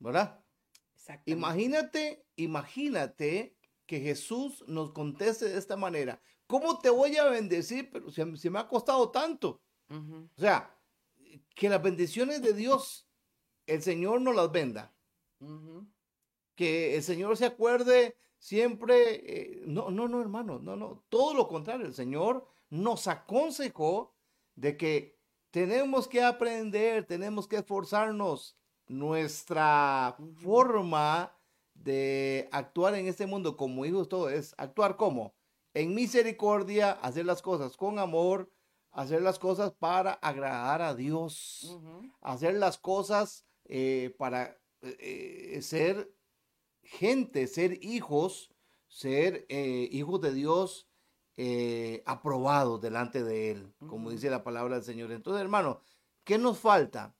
[0.00, 0.42] ¿Verdad?
[1.26, 6.20] Imagínate, imagínate que Jesús nos conteste de esta manera.
[6.48, 7.88] ¿Cómo te voy a bendecir?
[7.88, 9.62] Pero si, me ha costado tanto.
[9.88, 10.76] O sea,
[11.54, 13.08] que las bendiciones de Dios,
[13.66, 14.94] el Señor nos las venda.
[16.54, 21.48] Que el Señor se acuerde siempre, eh, no, no, no, hermano, no, no, todo lo
[21.48, 24.14] contrario, el Señor nos aconsejó
[24.54, 25.18] de que
[25.50, 28.56] tenemos que aprender, tenemos que esforzarnos.
[28.86, 31.34] Nuestra forma
[31.72, 35.34] de actuar en este mundo como hijos, todo es actuar como
[35.72, 38.50] en misericordia, hacer las cosas con amor,
[38.94, 41.78] hacer las cosas para agradar a Dios,
[42.20, 46.14] hacer las cosas eh, para eh, ser
[46.82, 48.54] gente, ser hijos,
[48.86, 50.88] ser eh, hijos de Dios
[52.06, 55.10] aprobados delante de Él, como dice la palabra del Señor.
[55.10, 55.80] Entonces, hermano,
[56.22, 57.16] ¿qué nos falta?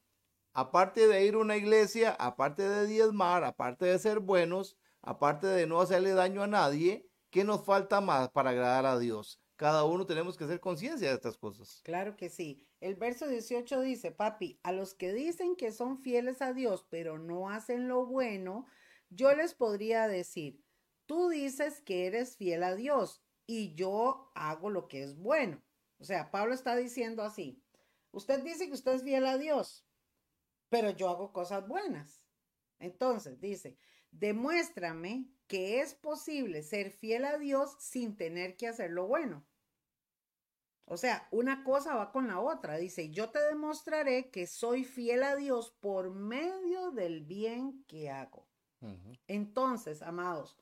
[0.52, 5.66] Aparte de ir a una iglesia, aparte de diezmar, aparte de ser buenos, aparte de
[5.66, 9.40] no hacerle daño a nadie, ¿qué nos falta más para agradar a Dios?
[9.56, 11.80] Cada uno tenemos que hacer conciencia de estas cosas.
[11.84, 12.66] Claro que sí.
[12.80, 17.18] El verso 18 dice, papi, a los que dicen que son fieles a Dios, pero
[17.18, 18.66] no hacen lo bueno,
[19.10, 20.64] yo les podría decir,
[21.06, 25.62] tú dices que eres fiel a Dios y yo hago lo que es bueno.
[25.98, 27.62] O sea, Pablo está diciendo así,
[28.10, 29.86] usted dice que usted es fiel a Dios,
[30.68, 32.24] pero yo hago cosas buenas.
[32.80, 33.78] Entonces, dice,
[34.10, 39.44] demuéstrame que es posible ser fiel a Dios sin tener que hacer lo bueno.
[40.87, 42.76] O sea, una cosa va con la otra.
[42.76, 48.46] Dice, yo te demostraré que soy fiel a Dios por medio del bien que hago.
[49.26, 50.59] Entonces, amados,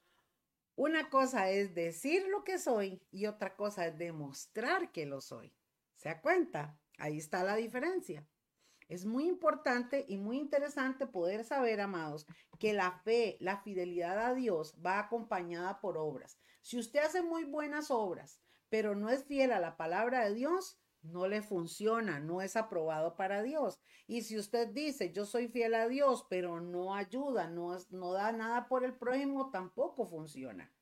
[0.77, 5.53] una cosa es decir lo que soy y otra cosa es demostrar que lo soy.
[5.97, 6.79] ¿Se da cuenta?
[6.99, 8.25] Ahí está la diferencia.
[8.89, 12.27] Es muy importante y muy interesante poder saber, amados,
[12.59, 16.39] que la fe, la fidelidad a Dios va acompañada por obras.
[16.61, 20.79] Si usted hace muy buenas obras, pero no es fiel a la palabra de Dios,
[21.03, 23.81] no le funciona, no es aprobado para Dios.
[24.07, 28.33] Y si usted dice, yo soy fiel a Dios, pero no ayuda, no, no da
[28.33, 30.73] nada por el prójimo, tampoco funciona.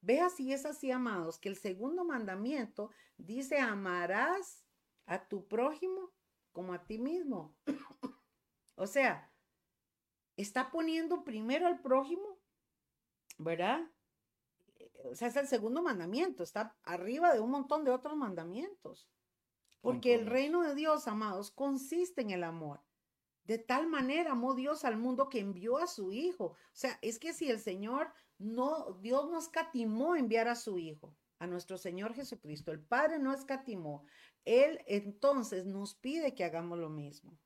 [0.00, 4.64] Vea si es así, amados, que el segundo mandamiento dice, amarás
[5.06, 6.12] a tu prójimo
[6.52, 7.56] como a ti mismo.
[8.76, 9.32] O sea,
[10.36, 12.38] está poniendo primero al prójimo,
[13.38, 13.80] ¿verdad?
[15.10, 19.08] O sea, es el segundo mandamiento, está arriba de un montón de otros mandamientos.
[19.80, 22.80] Porque el reino de Dios, amados, consiste en el amor.
[23.44, 26.44] De tal manera amó Dios al mundo que envió a su Hijo.
[26.44, 31.16] O sea, es que si el Señor no, Dios no escatimó enviar a su Hijo,
[31.38, 34.04] a nuestro Señor Jesucristo, el Padre no escatimó,
[34.44, 37.38] Él entonces nos pide que hagamos lo mismo.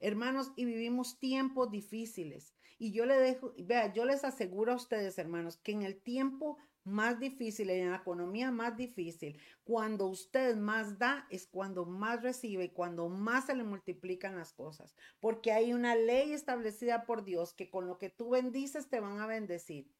[0.00, 2.54] Hermanos, y vivimos tiempos difíciles.
[2.78, 6.58] Y yo le dejo, vea, yo les aseguro a ustedes, hermanos, que en el tiempo
[6.84, 12.64] más difícil, en la economía más difícil, cuando usted más da, es cuando más recibe
[12.64, 14.96] y cuando más se le multiplican las cosas.
[15.20, 19.20] Porque hay una ley establecida por Dios que con lo que tú bendices te van
[19.20, 19.90] a bendecir.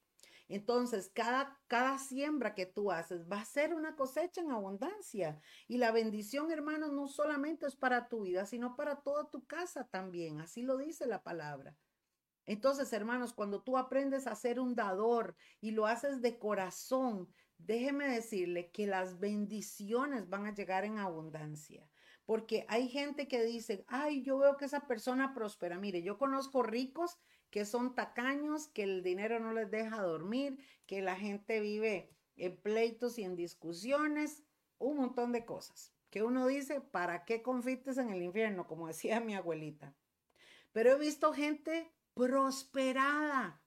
[0.49, 5.41] Entonces, cada, cada siembra que tú haces va a ser una cosecha en abundancia.
[5.67, 9.87] Y la bendición, hermanos, no solamente es para tu vida, sino para toda tu casa
[9.89, 10.41] también.
[10.41, 11.77] Así lo dice la palabra.
[12.47, 18.09] Entonces, hermanos, cuando tú aprendes a ser un dador y lo haces de corazón, déjeme
[18.09, 21.87] decirle que las bendiciones van a llegar en abundancia.
[22.25, 25.79] Porque hay gente que dice, ay, yo veo que esa persona prospera.
[25.79, 27.19] Mire, yo conozco ricos
[27.51, 32.57] que son tacaños, que el dinero no les deja dormir, que la gente vive en
[32.57, 34.45] pleitos y en discusiones,
[34.79, 35.93] un montón de cosas.
[36.11, 38.67] Que uno dice, ¿para qué confites en el infierno?
[38.67, 39.95] Como decía mi abuelita.
[40.73, 43.63] Pero he visto gente prosperada.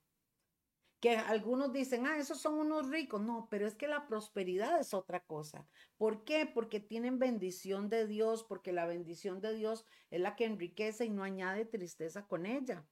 [1.00, 3.22] Que algunos dicen, ah, esos son unos ricos.
[3.22, 5.68] No, pero es que la prosperidad es otra cosa.
[5.98, 6.46] ¿Por qué?
[6.46, 11.10] Porque tienen bendición de Dios, porque la bendición de Dios es la que enriquece y
[11.10, 12.86] no añade tristeza con ella.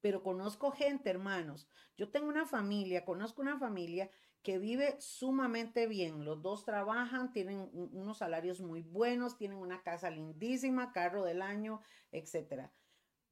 [0.00, 1.68] Pero conozco gente, hermanos.
[1.96, 4.10] Yo tengo una familia, conozco una familia
[4.42, 6.24] que vive sumamente bien.
[6.24, 11.80] Los dos trabajan, tienen unos salarios muy buenos, tienen una casa lindísima, carro del año,
[12.12, 12.72] etcétera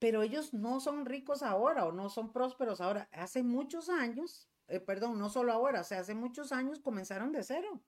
[0.05, 3.09] pero ellos no son ricos ahora o no son prósperos ahora.
[3.11, 7.43] Hace muchos años, eh, perdón, no solo ahora, o sea, hace muchos años comenzaron de
[7.43, 7.83] cero.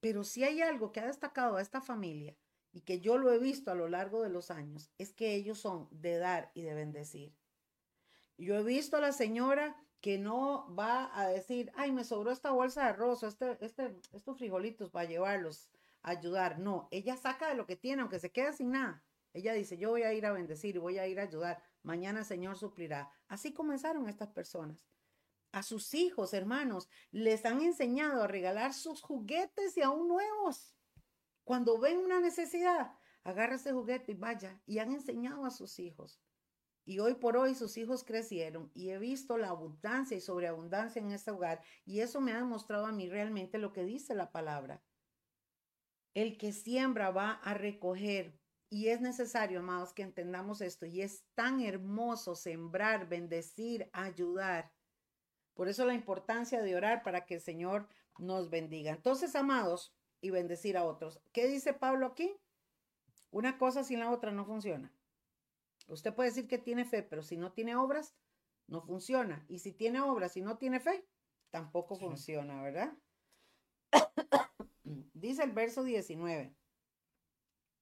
[0.00, 2.36] Pero si hay algo que ha destacado a esta familia
[2.72, 5.58] y que yo lo he visto a lo largo de los años, es que ellos
[5.58, 7.37] son de dar y de bendecir.
[8.38, 12.52] Yo he visto a la señora que no va a decir, ay, me sobró esta
[12.52, 15.68] bolsa de arroz, este, este, estos frijolitos para llevarlos
[16.02, 16.60] a ayudar.
[16.60, 19.02] No, ella saca de lo que tiene, aunque se quede sin nada.
[19.32, 21.62] Ella dice, yo voy a ir a bendecir y voy a ir a ayudar.
[21.82, 23.10] Mañana el Señor suplirá.
[23.26, 24.78] Así comenzaron estas personas.
[25.50, 30.76] A sus hijos, hermanos, les han enseñado a regalar sus juguetes y aún nuevos.
[31.42, 32.92] Cuando ven una necesidad,
[33.24, 34.60] agarra ese juguete y vaya.
[34.64, 36.20] Y han enseñado a sus hijos.
[36.88, 41.10] Y hoy por hoy sus hijos crecieron y he visto la abundancia y sobreabundancia en
[41.10, 41.60] este hogar.
[41.84, 44.82] Y eso me ha demostrado a mí realmente lo que dice la palabra.
[46.14, 50.86] El que siembra va a recoger y es necesario, amados, que entendamos esto.
[50.86, 54.72] Y es tan hermoso sembrar, bendecir, ayudar.
[55.52, 57.86] Por eso la importancia de orar para que el Señor
[58.18, 58.92] nos bendiga.
[58.92, 61.20] Entonces, amados, y bendecir a otros.
[61.34, 62.34] ¿Qué dice Pablo aquí?
[63.30, 64.90] Una cosa sin la otra no funciona.
[65.88, 68.14] Usted puede decir que tiene fe, pero si no tiene obras,
[68.66, 69.44] no funciona.
[69.48, 71.04] Y si tiene obras y no tiene fe,
[71.50, 72.96] tampoco funciona, ¿verdad?
[75.14, 76.54] dice el verso 19.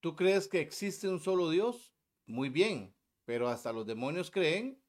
[0.00, 1.92] ¿Tú crees que existe un solo Dios?
[2.26, 4.80] Muy bien, pero hasta los demonios creen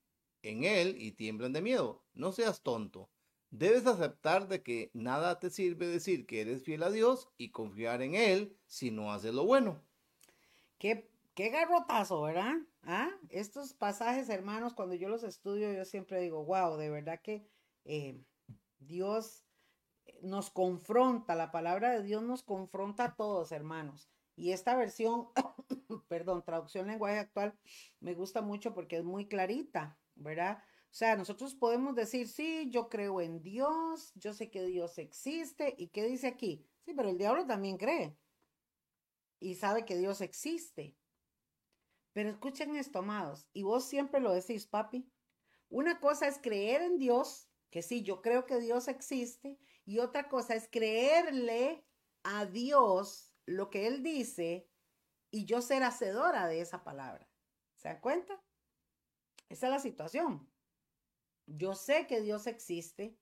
[0.43, 2.06] en Él y tiemblan de miedo.
[2.13, 3.10] No seas tonto.
[3.49, 8.01] Debes aceptar de que nada te sirve decir que eres fiel a Dios y confiar
[8.01, 9.84] en Él si no haces lo bueno.
[10.77, 12.56] Qué, qué garrotazo, ¿verdad?
[12.82, 13.12] ¿Ah?
[13.30, 17.47] Estos pasajes, hermanos, cuando yo los estudio, yo siempre digo, wow, de verdad que
[17.86, 18.19] eh,
[18.80, 19.45] Dios
[20.23, 24.10] nos confronta, la palabra de Dios nos confronta a todos, hermanos.
[24.36, 25.28] Y esta versión,
[26.08, 27.56] perdón, traducción lenguaje actual,
[28.00, 30.58] me gusta mucho porque es muy clarita, ¿verdad?
[30.86, 35.76] O sea, nosotros podemos decir, sí, yo creo en Dios, yo sé que Dios existe.
[35.78, 36.65] ¿Y qué dice aquí?
[36.84, 38.17] Sí, pero el diablo también cree
[39.39, 40.95] y sabe que Dios existe.
[42.17, 45.08] Pero escuchen esto, amados, y vos siempre lo decís, papi.
[45.69, 50.27] Una cosa es creer en Dios, que sí, yo creo que Dios existe, y otra
[50.27, 51.86] cosa es creerle
[52.23, 54.67] a Dios lo que él dice
[55.30, 57.30] y yo ser hacedora de esa palabra.
[57.75, 58.43] ¿Se dan cuenta?
[59.47, 60.51] Esa es la situación.
[61.45, 63.15] Yo sé que Dios existe,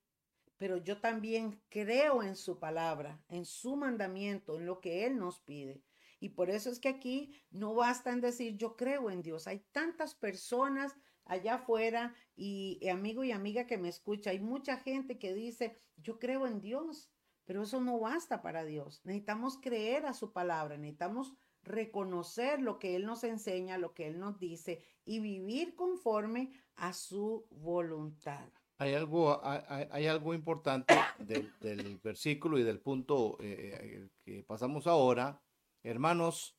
[0.56, 5.42] pero yo también creo en su palabra, en su mandamiento, en lo que Él nos
[5.42, 5.84] pide.
[6.20, 9.48] Y por eso es que aquí no basta en decir yo creo en Dios.
[9.48, 14.30] Hay tantas personas allá afuera y, y amigo y amiga que me escucha.
[14.30, 17.10] Hay mucha gente que dice yo creo en Dios,
[17.46, 19.02] pero eso no basta para Dios.
[19.04, 21.34] Necesitamos creer a su palabra, necesitamos
[21.66, 26.94] reconocer lo que Él nos enseña, lo que Él nos dice y vivir conforme a
[26.94, 28.48] su voluntad.
[28.78, 35.42] Hay algo, hay, algo importante del, versículo y del punto eh, eh, que pasamos ahora.
[35.86, 36.58] Hermanos,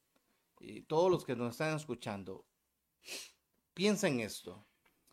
[0.61, 2.47] y todos los que nos están escuchando,
[3.75, 4.65] piensen esto.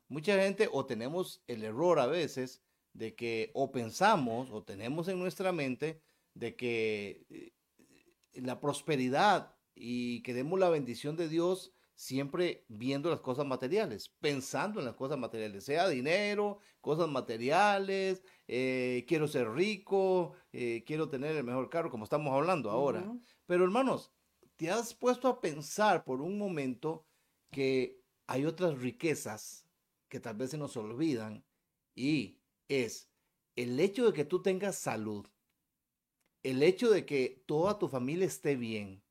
[0.07, 2.61] Mucha gente o tenemos el error a veces
[2.93, 5.99] de que o pensamos o tenemos en nuestra mente
[6.35, 7.53] de que eh,
[8.33, 14.85] la prosperidad y queremos la bendición de Dios siempre viendo las cosas materiales, pensando en
[14.85, 21.43] las cosas materiales, sea dinero, cosas materiales, eh, quiero ser rico, eh, quiero tener el
[21.43, 23.11] mejor carro, como estamos hablando ahora.
[23.45, 24.11] Pero hermanos,
[24.55, 27.05] ¿te has puesto a pensar por un momento
[27.51, 29.67] que hay otras riquezas
[30.07, 31.45] que tal vez se nos olvidan
[31.95, 33.09] y es
[33.55, 35.27] el hecho de que tú tengas salud,
[36.41, 39.02] el hecho de que toda tu familia esté bien,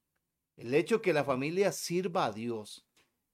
[0.56, 2.86] el hecho que la familia sirva a Dios,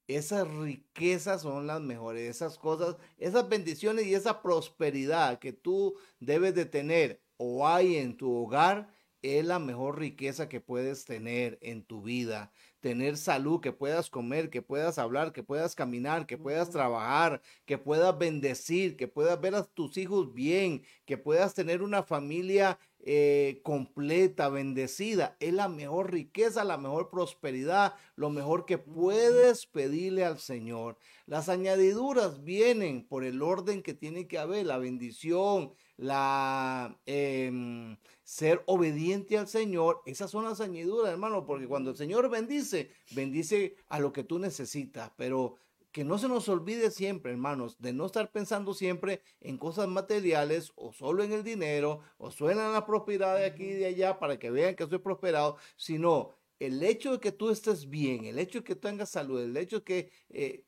[0.07, 6.55] esas riquezas son las mejores, esas cosas, esas bendiciones y esa prosperidad que tú debes
[6.55, 8.89] de tener o hay en tu hogar
[9.21, 12.51] es la mejor riqueza que puedes tener en tu vida.
[12.79, 17.77] Tener salud, que puedas comer, que puedas hablar, que puedas caminar, que puedas trabajar, que
[17.77, 23.61] puedas bendecir, que puedas ver a tus hijos bien, que puedas tener una familia eh,
[23.63, 25.37] completa, bendecida.
[25.39, 30.97] Es la mejor riqueza, la mejor prosperidad, lo mejor que puedes pedirle al Señor.
[31.25, 38.63] Las añadiduras vienen por el orden que tiene que haber, la bendición, la em, ser
[38.67, 43.99] obediente al Señor, esas son las añadiduras, hermano, porque cuando el Señor bendice, bendice a
[43.99, 45.55] lo que tú necesitas, pero
[45.99, 50.71] que no se nos olvide siempre, hermanos, de no estar pensando siempre en cosas materiales
[50.77, 54.17] o solo en el dinero o suena en la propiedad de aquí y de allá
[54.17, 58.39] para que vean que estoy prosperado, sino el hecho de que tú estés bien, el
[58.39, 60.63] hecho de que tengas salud, el hecho de que eh,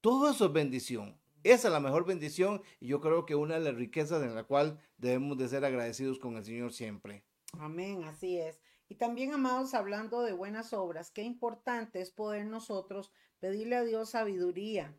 [0.00, 1.16] todo eso es bendición.
[1.44, 4.42] Esa es la mejor bendición y yo creo que una de las riquezas en la
[4.42, 7.22] cual debemos de ser agradecidos con el Señor siempre.
[7.56, 8.60] Amén, así es.
[8.88, 14.10] Y también, amados, hablando de buenas obras, qué importante es poder nosotros pedirle a Dios
[14.10, 14.96] sabiduría.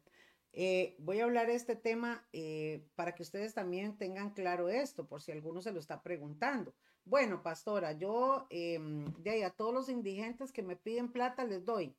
[0.52, 5.08] Eh, voy a hablar de este tema eh, para que ustedes también tengan claro esto,
[5.08, 6.76] por si alguno se lo está preguntando.
[7.06, 11.64] Bueno, pastora, yo em, de ahí a todos los indigentes que me piden plata les
[11.64, 11.96] doy,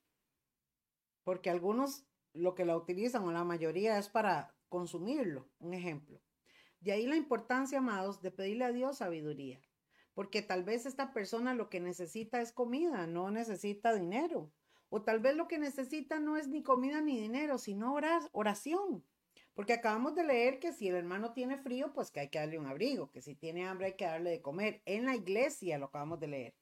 [1.25, 2.05] porque algunos
[2.35, 6.21] lo que la utilizan o la mayoría es para consumirlo, un ejemplo.
[6.81, 9.63] De ahí la importancia, amados, de pedirle a Dios sabiduría,
[10.13, 14.53] porque tal vez esta persona lo que necesita es comida, no necesita dinero,
[14.95, 17.97] o tal vez lo que necesita no es ni comida ni dinero, sino
[18.31, 19.05] oración.
[19.53, 22.61] Porque acabamos de leer que si el hermano tiene frío, pues que hay que darle
[22.61, 24.83] un abrigo, que si tiene hambre hay que darle de comer.
[24.85, 26.55] En la iglesia lo acabamos de leer.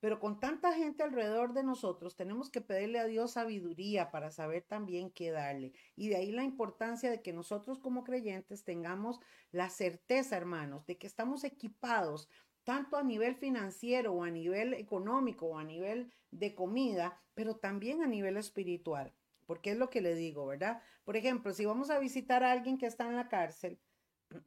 [0.00, 4.64] Pero con tanta gente alrededor de nosotros, tenemos que pedirle a Dios sabiduría para saber
[4.64, 5.72] también qué darle.
[5.96, 9.18] Y de ahí la importancia de que nosotros como creyentes tengamos
[9.50, 12.28] la certeza, hermanos, de que estamos equipados
[12.64, 18.02] tanto a nivel financiero o a nivel económico o a nivel de comida, pero también
[18.02, 19.12] a nivel espiritual.
[19.46, 20.82] Porque es lo que le digo, ¿verdad?
[21.04, 23.80] Por ejemplo, si vamos a visitar a alguien que está en la cárcel,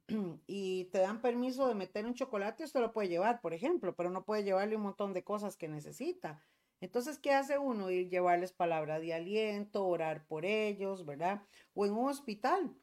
[0.48, 4.10] y te dan permiso de meter un chocolate, usted lo puede llevar, por ejemplo, pero
[4.10, 6.42] no puede llevarle un montón de cosas que necesita.
[6.82, 7.90] Entonces, ¿qué hace uno?
[7.90, 11.44] Ir llevarles palabra de aliento, orar por ellos, ¿verdad?
[11.74, 12.76] O en un hospital,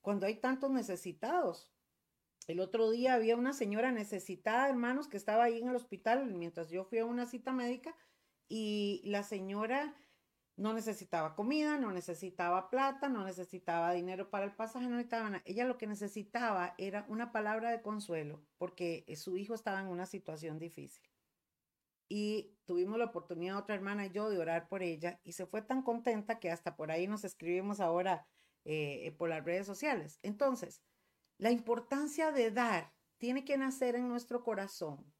[0.00, 1.71] cuando hay tantos necesitados.
[2.52, 6.68] El otro día había una señora necesitada, hermanos, que estaba ahí en el hospital mientras
[6.68, 7.96] yo fui a una cita médica
[8.46, 9.96] y la señora
[10.58, 15.42] no necesitaba comida, no necesitaba plata, no necesitaba dinero para el pasaje, no necesitaba nada.
[15.46, 20.04] Ella lo que necesitaba era una palabra de consuelo porque su hijo estaba en una
[20.04, 21.08] situación difícil.
[22.06, 25.62] Y tuvimos la oportunidad, otra hermana y yo, de orar por ella y se fue
[25.62, 28.26] tan contenta que hasta por ahí nos escribimos ahora
[28.66, 30.18] eh, por las redes sociales.
[30.22, 30.82] Entonces,
[31.38, 35.12] la importancia de dar tiene que nacer en nuestro corazón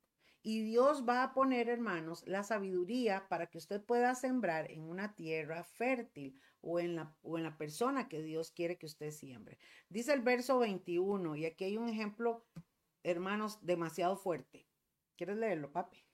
[0.45, 5.15] y Dios va a poner, hermanos, la sabiduría para que usted pueda sembrar en una
[5.15, 9.59] tierra fértil o en la, o en la persona que Dios quiere que usted siembre.
[9.89, 12.45] Dice el verso 21, y aquí hay un ejemplo,
[13.05, 14.67] hermanos, demasiado fuerte.
[15.17, 16.05] ¿Quieres leerlo, papi?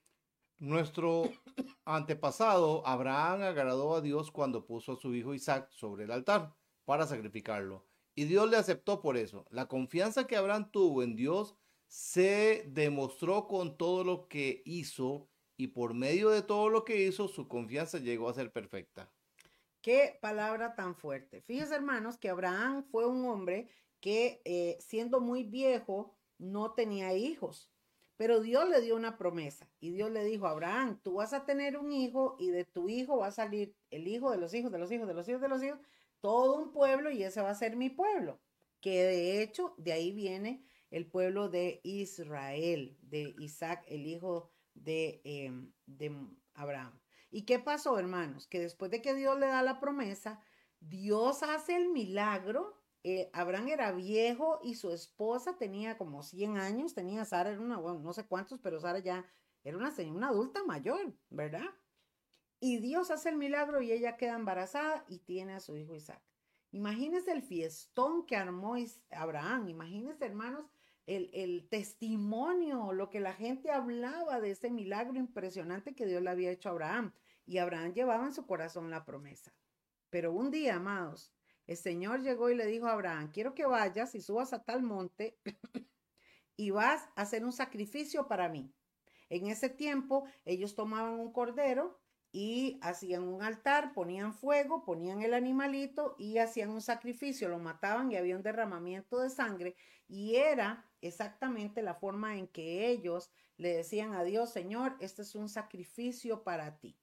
[0.59, 1.31] Nuestro
[1.87, 7.07] antepasado Abraham agradó a Dios cuando puso a su hijo Isaac sobre el altar para
[7.07, 7.88] sacrificarlo.
[8.19, 9.47] Y Dios le aceptó por eso.
[9.49, 11.55] La confianza que Abraham tuvo en Dios
[11.87, 17.29] se demostró con todo lo que hizo y por medio de todo lo que hizo,
[17.29, 19.09] su confianza llegó a ser perfecta.
[19.81, 21.43] Qué palabra tan fuerte.
[21.43, 23.69] Fíjense, hermanos, que Abraham fue un hombre
[24.01, 27.71] que eh, siendo muy viejo no tenía hijos,
[28.17, 31.79] Pero Dios le dio una promesa y Dios le dijo, Abraham, tú vas a tener
[31.79, 34.79] un hijo y de tu hijo va a salir el hijo de los hijos, de
[34.81, 35.79] los hijos, de los hijos, de los hijos,
[36.21, 38.41] todo un pueblo y ese va a ser mi pueblo.
[38.81, 45.21] Que de hecho de ahí viene el pueblo de Israel, de Isaac, el hijo de,
[45.25, 46.15] em, de
[46.55, 47.01] Abraham.
[47.31, 48.47] ¿Y qué pasó, hermanos?
[48.47, 50.41] Que después de que Dios le da la promesa,
[50.81, 56.95] Dios hace el milagro eh, Abraham era viejo y su esposa tenía como 100 años,
[56.95, 59.25] tenía Sara, era una, bueno, no sé cuántos, pero Sara ya
[59.63, 61.65] era una, una adulta mayor, ¿verdad?
[62.61, 66.23] Y Dios hace el milagro y ella queda embarazada y tiene a su hijo Isaac.
[66.73, 68.75] Imagínense el fiestón que armó
[69.11, 70.67] Abraham, imagínense hermanos
[71.07, 76.29] el, el, testimonio, lo que la gente hablaba de ese milagro impresionante que Dios le
[76.29, 77.15] había hecho a Abraham.
[77.47, 79.55] Y Abraham llevaba en su corazón la promesa.
[80.11, 81.33] Pero un día, amados,
[81.67, 84.83] el Señor llegó y le dijo a Abraham, quiero que vayas y subas a tal
[84.83, 85.39] monte
[86.57, 88.71] y vas a hacer un sacrificio para mí.
[89.31, 92.01] En ese tiempo ellos tomaban un cordero
[92.31, 98.13] y hacían un altar, ponían fuego, ponían el animalito y hacían un sacrificio, lo mataban
[98.13, 99.77] y había un derramamiento de sangre
[100.09, 105.35] y era exactamente la forma en que ellos le decían a Dios, Señor, este es
[105.35, 106.99] un sacrificio para ti.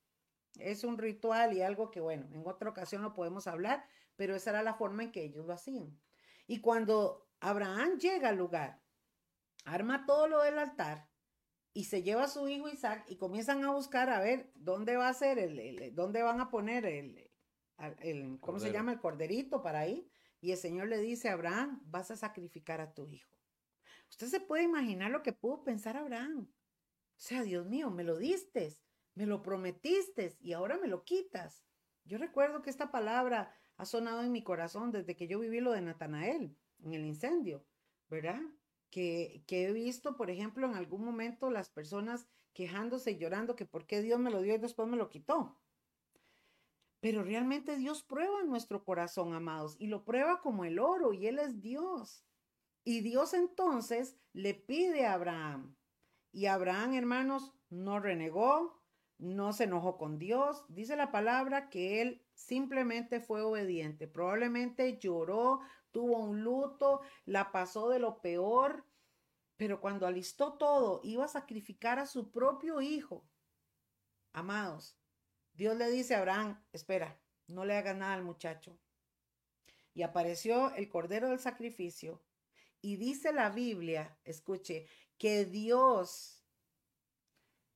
[0.57, 4.51] Es un ritual y algo que, bueno, en otra ocasión lo podemos hablar, pero esa
[4.51, 5.99] era la forma en que ellos lo hacían.
[6.47, 8.81] Y cuando Abraham llega al lugar,
[9.65, 11.09] arma todo lo del altar
[11.75, 15.09] y se lleva a su hijo Isaac y comienzan a buscar a ver dónde va
[15.09, 17.29] a ser, el, dónde van a poner el,
[17.99, 18.93] el ¿cómo se llama?
[18.93, 20.09] El corderito para ahí.
[20.39, 23.37] Y el Señor le dice a Abraham, vas a sacrificar a tu hijo.
[24.09, 26.47] Usted se puede imaginar lo que pudo pensar Abraham.
[26.47, 28.73] O sea, Dios mío, me lo diste,
[29.13, 31.65] me lo prometiste y ahora me lo quitas.
[32.05, 35.73] Yo recuerdo que esta palabra ha sonado en mi corazón desde que yo viví lo
[35.73, 37.65] de Natanael en el incendio,
[38.07, 38.39] ¿verdad?
[38.95, 43.85] Que, he visto, por ejemplo, en algún momento las personas quejándose y llorando que por
[43.85, 45.59] qué Dios me lo dio y después me lo quitó.
[47.01, 51.39] Pero realmente Dios prueba nuestro corazón, amados, y lo prueba como el oro, y Él
[51.39, 52.23] es Dios.
[52.85, 55.75] Y Dios entonces le pide a Abraham.
[56.31, 58.81] Y Abraham, hermanos, no renegó,
[59.17, 60.63] no se enojó con Dios.
[60.69, 64.07] Dice la palabra que él simplemente fue obediente.
[64.07, 65.59] Probablemente lloró,
[65.95, 68.85] tuvo un luto, la pasó de lo peor,
[69.55, 73.25] pero cuando alistó todo, iba a sacrificar a su propio hijo.
[74.33, 74.97] Amados,
[75.53, 77.17] Dios le dice a Abraham, espera,
[77.47, 78.77] no le hagas nada al muchacho.
[79.93, 82.21] Y apareció el cordero del sacrificio.
[82.81, 86.34] Y dice la Biblia, escuche, que Dios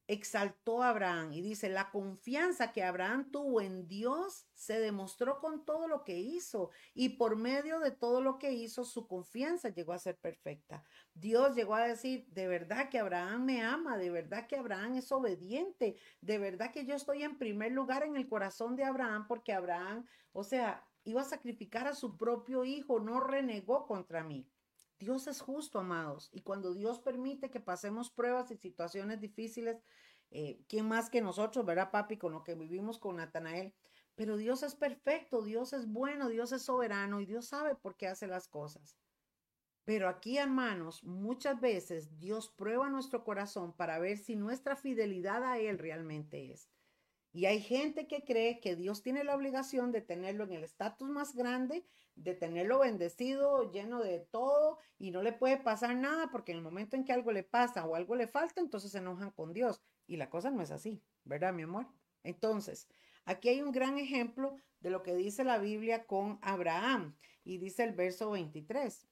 [0.10, 5.64] exaltó a Abraham y dice, la confianza que Abraham tuvo en Dios se demostró con
[5.66, 9.94] todo lo que hizo y por medio de todo lo que hizo su confianza llegó
[9.94, 10.84] a ser perfecta.
[11.14, 15.12] Dios llegó a decir, de verdad que Abraham me ama, de verdad que Abraham es
[15.12, 19.54] obediente, de verdad que yo estoy en primer lugar en el corazón de Abraham porque
[19.54, 24.50] Abraham, o sea, iba a sacrificar a su propio hijo, no renegó contra mí.
[25.00, 26.30] Dios es justo, amados.
[26.34, 29.82] Y cuando Dios permite que pasemos pruebas y situaciones difíciles,
[30.32, 33.74] eh, ¿quién más que nosotros, verdad, papi, con lo que vivimos con Natanael?
[34.16, 38.08] Pero Dios es perfecto, Dios es bueno, Dios es soberano y Dios sabe por qué
[38.08, 38.98] hace las cosas.
[39.86, 45.58] Pero aquí, hermanos, muchas veces Dios prueba nuestro corazón para ver si nuestra fidelidad a
[45.58, 46.70] Él realmente es.
[47.32, 51.10] Y hay gente que cree que Dios tiene la obligación de tenerlo en el estatus
[51.10, 56.52] más grande, de tenerlo bendecido, lleno de todo, y no le puede pasar nada porque
[56.52, 59.32] en el momento en que algo le pasa o algo le falta, entonces se enojan
[59.32, 59.82] con Dios.
[60.08, 61.88] Y la cosa no es así, ¿verdad, mi amor?
[62.24, 62.88] Entonces,
[63.26, 67.84] aquí hay un gran ejemplo de lo que dice la Biblia con Abraham, y dice
[67.84, 69.08] el verso 23.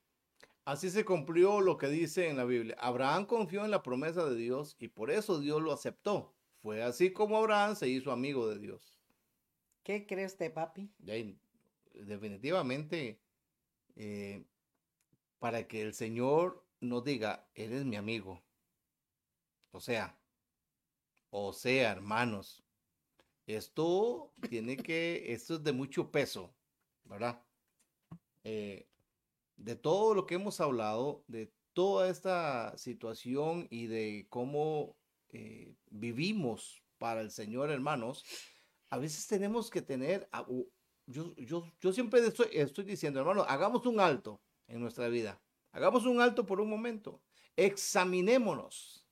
[0.64, 2.76] Así se cumplió lo que dice en la Biblia.
[2.78, 6.37] Abraham confió en la promesa de Dios y por eso Dios lo aceptó.
[6.62, 8.98] Fue así como Abraham se hizo amigo de Dios.
[9.82, 10.92] ¿Qué cree usted, papi?
[11.94, 13.20] definitivamente,
[13.96, 14.44] eh,
[15.38, 18.42] para que el Señor nos diga, eres mi amigo.
[19.72, 20.18] O sea,
[21.30, 22.64] o sea, hermanos,
[23.46, 26.54] esto tiene que, esto es de mucho peso,
[27.04, 27.42] ¿verdad?
[28.44, 28.88] Eh,
[29.56, 34.97] de todo lo que hemos hablado, de toda esta situación y de cómo
[35.30, 38.24] eh, vivimos para el Señor, hermanos,
[38.90, 40.28] a veces tenemos que tener,
[41.06, 45.40] yo, yo, yo siempre estoy, estoy diciendo, hermano, hagamos un alto en nuestra vida,
[45.72, 47.22] hagamos un alto por un momento,
[47.56, 49.06] examinémonos,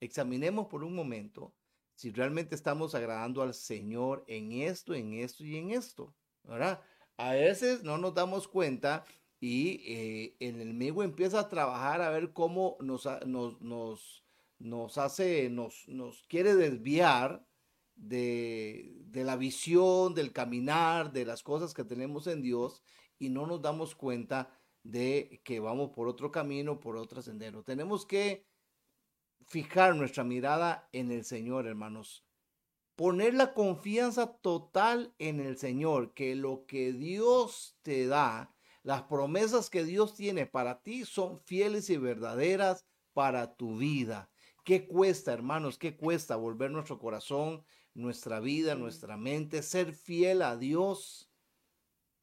[0.00, 1.54] examinemos por un momento
[1.94, 6.82] si realmente estamos agradando al Señor en esto, en esto y en esto, ¿verdad?
[7.16, 9.04] A veces no nos damos cuenta
[9.38, 14.21] y eh, el enemigo empieza a trabajar a ver cómo nos, nos, nos
[14.62, 17.44] nos hace, nos, nos quiere desviar
[17.96, 22.82] de, de la visión, del caminar, de las cosas que tenemos en Dios
[23.18, 27.62] y no nos damos cuenta de que vamos por otro camino, por otro sendero.
[27.62, 28.46] Tenemos que
[29.46, 32.24] fijar nuestra mirada en el Señor, hermanos.
[32.96, 39.70] Poner la confianza total en el Señor, que lo que Dios te da, las promesas
[39.70, 44.31] que Dios tiene para ti son fieles y verdaderas para tu vida.
[44.64, 45.76] ¿Qué cuesta, hermanos?
[45.76, 51.28] ¿Qué cuesta volver nuestro corazón, nuestra vida, nuestra mente, ser fiel a Dios?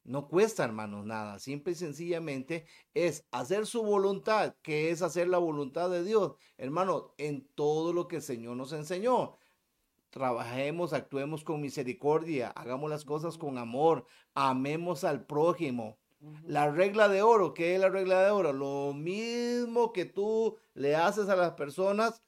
[0.04, 1.38] No cuesta, hermanos, nada.
[1.38, 2.64] Simple y sencillamente
[2.94, 6.32] es hacer su voluntad, que es hacer la voluntad de Dios.
[6.56, 9.36] Hermano, en todo lo que el Señor nos enseñó.
[10.08, 15.98] Trabajemos, actuemos con misericordia, hagamos las cosas con amor, amemos al prójimo.
[16.44, 18.52] La regla de oro, ¿qué es la regla de oro?
[18.52, 22.22] Lo mismo que tú le haces a las personas,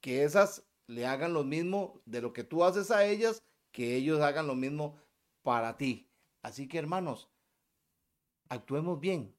[0.00, 3.42] que esas le hagan lo mismo de lo que tú haces a ellas,
[3.72, 4.96] que ellos hagan lo mismo
[5.42, 6.10] para ti.
[6.42, 7.30] Así que hermanos,
[8.48, 9.36] actuemos bien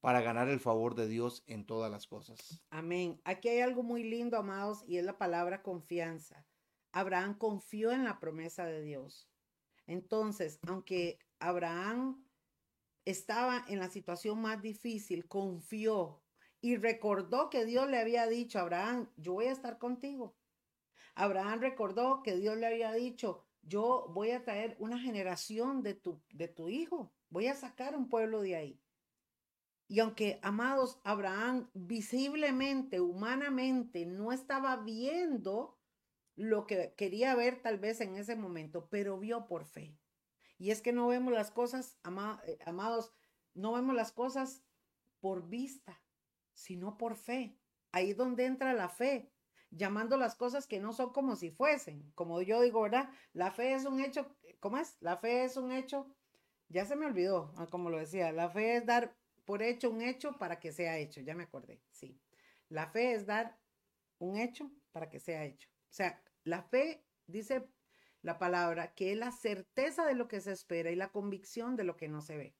[0.00, 2.62] para ganar el favor de Dios en todas las cosas.
[2.70, 3.20] Amén.
[3.24, 6.46] Aquí hay algo muy lindo, amados, y es la palabra confianza.
[6.92, 9.28] Abraham confió en la promesa de Dios.
[9.86, 12.24] Entonces, aunque Abraham
[13.04, 16.22] estaba en la situación más difícil, confió
[16.60, 20.36] y recordó que Dios le había dicho a Abraham, yo voy a estar contigo.
[21.14, 26.22] Abraham recordó que Dios le había dicho, yo voy a traer una generación de tu,
[26.30, 28.80] de tu hijo, voy a sacar un pueblo de ahí.
[29.88, 35.78] Y aunque, amados, Abraham visiblemente, humanamente, no estaba viendo
[36.36, 39.98] lo que quería ver tal vez en ese momento, pero vio por fe.
[40.58, 41.98] Y es que no vemos las cosas,
[42.46, 43.12] eh, amados,
[43.54, 44.62] no vemos las cosas
[45.20, 46.00] por vista,
[46.60, 47.56] sino por fe.
[47.92, 49.32] Ahí es donde entra la fe
[49.70, 52.10] llamando las cosas que no son como si fuesen.
[52.14, 53.08] Como yo digo, ¿verdad?
[53.32, 54.96] La fe es un hecho, ¿cómo es?
[55.00, 56.06] La fe es un hecho,
[56.68, 60.02] ya se me olvidó, ah, como lo decía, la fe es dar por hecho un
[60.02, 62.20] hecho para que sea hecho, ya me acordé, sí.
[62.68, 63.58] La fe es dar
[64.18, 65.68] un hecho para que sea hecho.
[65.68, 67.66] O sea, la fe, dice
[68.22, 71.84] la palabra, que es la certeza de lo que se espera y la convicción de
[71.84, 72.56] lo que no se ve.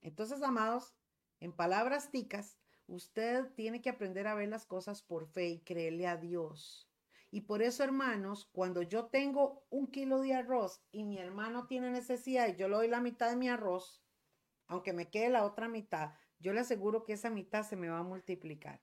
[0.00, 0.94] Entonces, amados,
[1.38, 2.58] en palabras ticas,
[2.90, 6.90] Usted tiene que aprender a ver las cosas por fe y creerle a Dios.
[7.30, 11.92] Y por eso, hermanos, cuando yo tengo un kilo de arroz y mi hermano tiene
[11.92, 14.02] necesidad y yo le doy la mitad de mi arroz,
[14.66, 17.98] aunque me quede la otra mitad, yo le aseguro que esa mitad se me va
[17.98, 18.82] a multiplicar.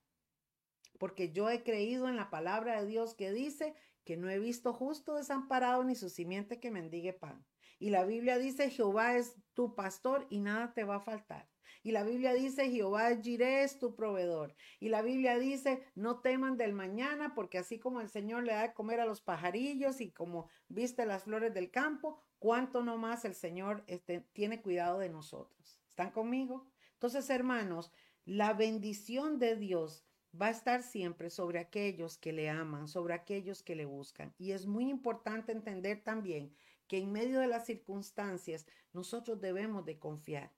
[0.98, 4.72] Porque yo he creído en la palabra de Dios que dice que no he visto
[4.72, 7.46] justo desamparado ni su simiente que mendigue pan.
[7.78, 11.50] Y la Biblia dice, Jehová es tu pastor y nada te va a faltar.
[11.84, 14.56] Y la Biblia dice, Jehová Jireh es tu proveedor.
[14.80, 18.62] Y la Biblia dice, no teman del mañana, porque así como el Señor le da
[18.64, 23.26] de comer a los pajarillos y como viste las flores del campo, cuánto no más
[23.26, 25.82] el Señor este, tiene cuidado de nosotros.
[25.88, 26.68] ¿Están conmigo?
[26.94, 27.92] Entonces, hermanos,
[28.26, 30.04] la bendición de Dios
[30.40, 34.34] va a estar siempre sobre aquellos que le aman, sobre aquellos que le buscan.
[34.38, 36.54] Y es muy importante entender también
[36.88, 40.52] que en medio de las circunstancias nosotros debemos de confiar.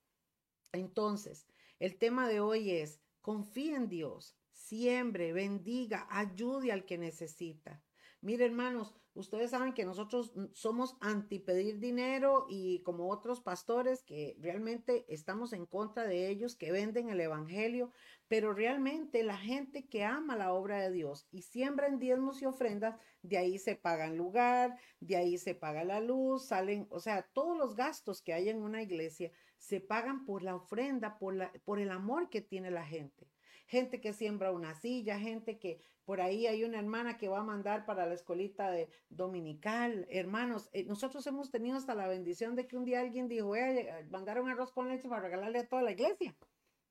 [0.72, 1.46] Entonces,
[1.78, 7.82] el tema de hoy es, confía en Dios, siembre, bendiga, ayude al que necesita.
[8.22, 14.36] Mire, hermanos, ustedes saben que nosotros somos anti pedir dinero y como otros pastores que
[14.38, 17.90] realmente estamos en contra de ellos que venden el evangelio,
[18.28, 22.46] pero realmente la gente que ama la obra de Dios y siembra en diezmos y
[22.46, 27.00] ofrendas, de ahí se paga el lugar, de ahí se paga la luz, salen, o
[27.00, 31.34] sea, todos los gastos que hay en una iglesia se pagan por la ofrenda, por,
[31.34, 33.28] la, por el amor que tiene la gente.
[33.66, 37.44] Gente que siembra una silla, gente que por ahí hay una hermana que va a
[37.44, 40.06] mandar para la escolita de dominical.
[40.10, 43.60] Hermanos, eh, nosotros hemos tenido hasta la bendición de que un día alguien dijo, voy
[43.60, 46.34] a un arroz con leche para regalarle a toda la iglesia.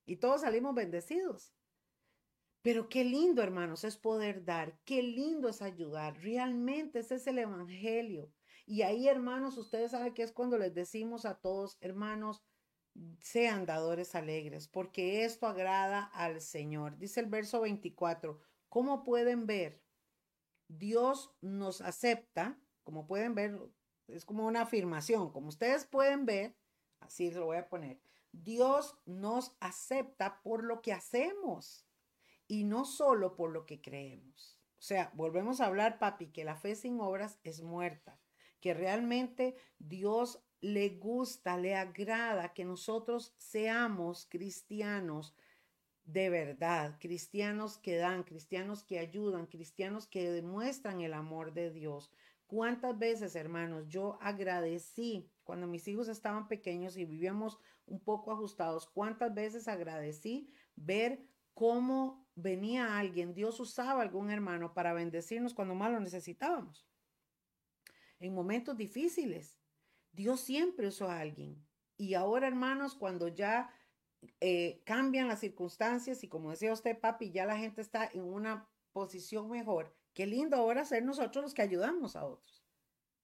[0.05, 1.53] Y todos salimos bendecidos.
[2.61, 6.22] Pero qué lindo, hermanos, es poder dar, qué lindo es ayudar.
[6.22, 8.32] Realmente ese es el Evangelio.
[8.65, 12.43] Y ahí, hermanos, ustedes saben que es cuando les decimos a todos, hermanos,
[13.19, 16.97] sean dadores alegres, porque esto agrada al Señor.
[16.97, 19.83] Dice el verso 24, ¿cómo pueden ver?
[20.67, 23.59] Dios nos acepta, como pueden ver,
[24.07, 26.55] es como una afirmación, como ustedes pueden ver,
[26.99, 27.99] así lo voy a poner,
[28.31, 31.87] Dios nos acepta por lo que hacemos
[32.47, 34.59] y no solo por lo que creemos.
[34.77, 38.19] O sea, volvemos a hablar, papi, que la fe sin obras es muerta,
[38.61, 45.36] que realmente Dios le gusta, le agrada que nosotros seamos cristianos
[46.12, 52.12] de verdad, cristianos que dan, cristianos que ayudan, cristianos que demuestran el amor de Dios.
[52.47, 58.88] ¿Cuántas veces, hermanos, yo agradecí cuando mis hijos estaban pequeños y vivíamos un poco ajustados?
[58.88, 65.91] ¿Cuántas veces agradecí ver cómo venía alguien, Dios usaba algún hermano para bendecirnos cuando más
[65.91, 66.88] lo necesitábamos?
[68.20, 69.59] En momentos difíciles,
[70.20, 71.65] Dios siempre usó a alguien.
[71.95, 73.74] Y ahora, hermanos, cuando ya
[74.41, 78.67] eh, cambian las circunstancias y como decía usted, papi, ya la gente está en una
[78.91, 79.95] posición mejor.
[80.13, 82.65] Qué lindo ahora ser nosotros los que ayudamos a otros.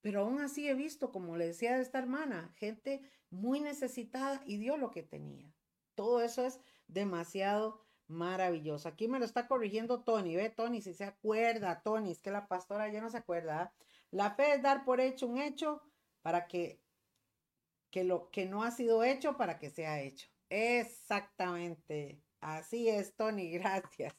[0.00, 4.78] Pero aún así he visto, como le decía esta hermana, gente muy necesitada y dio
[4.78, 5.52] lo que tenía.
[5.96, 8.88] Todo eso es demasiado maravilloso.
[8.88, 10.34] Aquí me lo está corrigiendo Tony.
[10.34, 13.60] Ve, Tony, si se acuerda, Tony, es que la pastora ya no se acuerda.
[13.60, 13.72] ¿ah?
[14.10, 15.82] La fe es dar por hecho un hecho
[16.22, 16.80] para que,
[17.96, 20.28] que lo que no ha sido hecho para que sea hecho.
[20.50, 22.22] Exactamente.
[22.42, 24.14] Así es, Tony, gracias.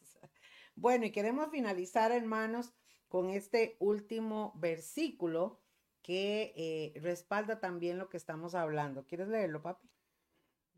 [0.76, 2.74] Bueno, y queremos finalizar, hermanos,
[3.08, 5.62] con este último versículo
[6.02, 9.06] que eh, respalda también lo que estamos hablando.
[9.06, 9.88] ¿Quieres leerlo, papi?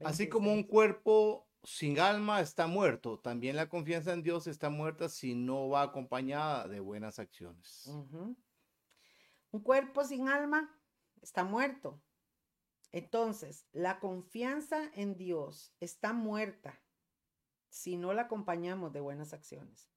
[0.04, 5.08] Así como un cuerpo sin alma está muerto, también la confianza en Dios está muerta
[5.08, 7.86] si no va acompañada de buenas acciones.
[9.52, 10.70] Un cuerpo sin alma
[11.22, 12.02] está muerto,
[12.92, 16.82] entonces, la confianza en Dios está muerta
[17.70, 19.92] si no la acompañamos de buenas acciones.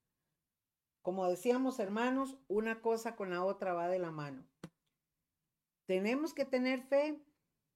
[1.00, 4.46] Como decíamos, hermanos, una cosa con la otra va de la mano.
[5.86, 7.20] Tenemos que tener fe,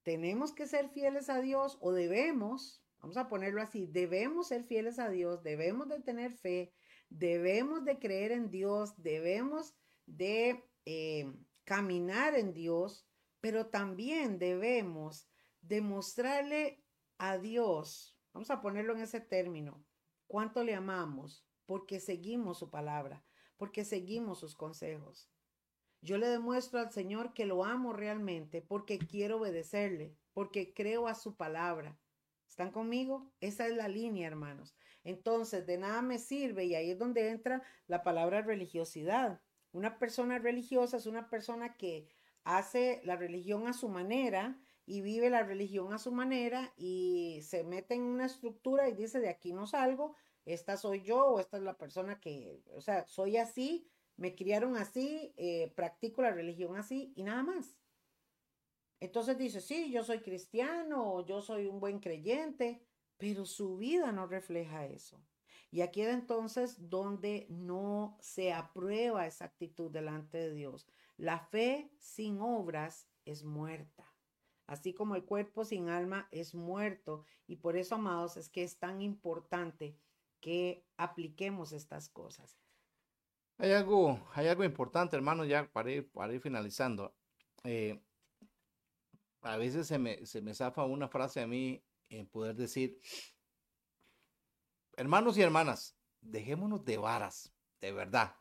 [0.03, 4.99] tenemos que ser fieles a Dios o debemos, vamos a ponerlo así, debemos ser fieles
[4.99, 6.73] a Dios, debemos de tener fe,
[7.09, 9.75] debemos de creer en Dios, debemos
[10.07, 11.33] de eh,
[11.65, 13.09] caminar en Dios,
[13.41, 15.29] pero también debemos
[15.61, 16.83] demostrarle
[17.19, 19.85] a Dios, vamos a ponerlo en ese término,
[20.27, 23.25] cuánto le amamos, porque seguimos su palabra,
[23.57, 25.31] porque seguimos sus consejos.
[26.03, 31.15] Yo le demuestro al Señor que lo amo realmente porque quiero obedecerle, porque creo a
[31.15, 31.99] su palabra.
[32.49, 33.33] ¿Están conmigo?
[33.41, 34.77] Esa es la línea, hermanos.
[35.03, 39.41] Entonces, de nada me sirve, y ahí es donde entra la palabra religiosidad.
[39.73, 42.09] Una persona religiosa es una persona que
[42.47, 47.65] hace la religión a su manera y vive la religión a su manera y se
[47.65, 51.57] mete en una estructura y dice de aquí no salgo, esta soy yo o esta
[51.57, 56.77] es la persona que, o sea, soy así, me criaron así, eh, practico la religión
[56.77, 57.77] así y nada más.
[59.01, 62.81] Entonces dice, sí, yo soy cristiano, yo soy un buen creyente,
[63.19, 65.21] pero su vida no refleja eso.
[65.73, 70.87] Y aquí es entonces donde no se aprueba esa actitud delante de Dios.
[71.17, 74.13] La fe sin obras es muerta,
[74.67, 77.25] así como el cuerpo sin alma es muerto.
[77.47, 79.99] Y por eso, amados, es que es tan importante
[80.41, 82.59] que apliquemos estas cosas.
[83.59, 87.17] Hay algo, hay algo importante, hermano, ya para ir, para ir finalizando.
[87.65, 87.99] Eh,
[89.41, 93.01] a veces se me, se me zafa una frase a mí en poder decir,
[94.97, 98.37] hermanos y hermanas, dejémonos de varas, de verdad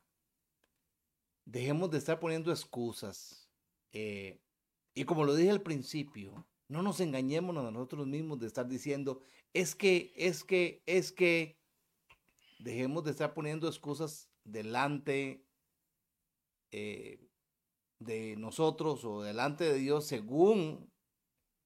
[1.45, 3.49] dejemos de estar poniendo excusas.
[3.93, 4.41] Eh,
[4.93, 9.21] y como lo dije al principio, no nos engañemos a nosotros mismos de estar diciendo,
[9.53, 11.57] es que, es que, es que,
[12.59, 15.45] dejemos de estar poniendo excusas delante
[16.71, 17.29] eh,
[17.99, 20.91] de nosotros o delante de Dios según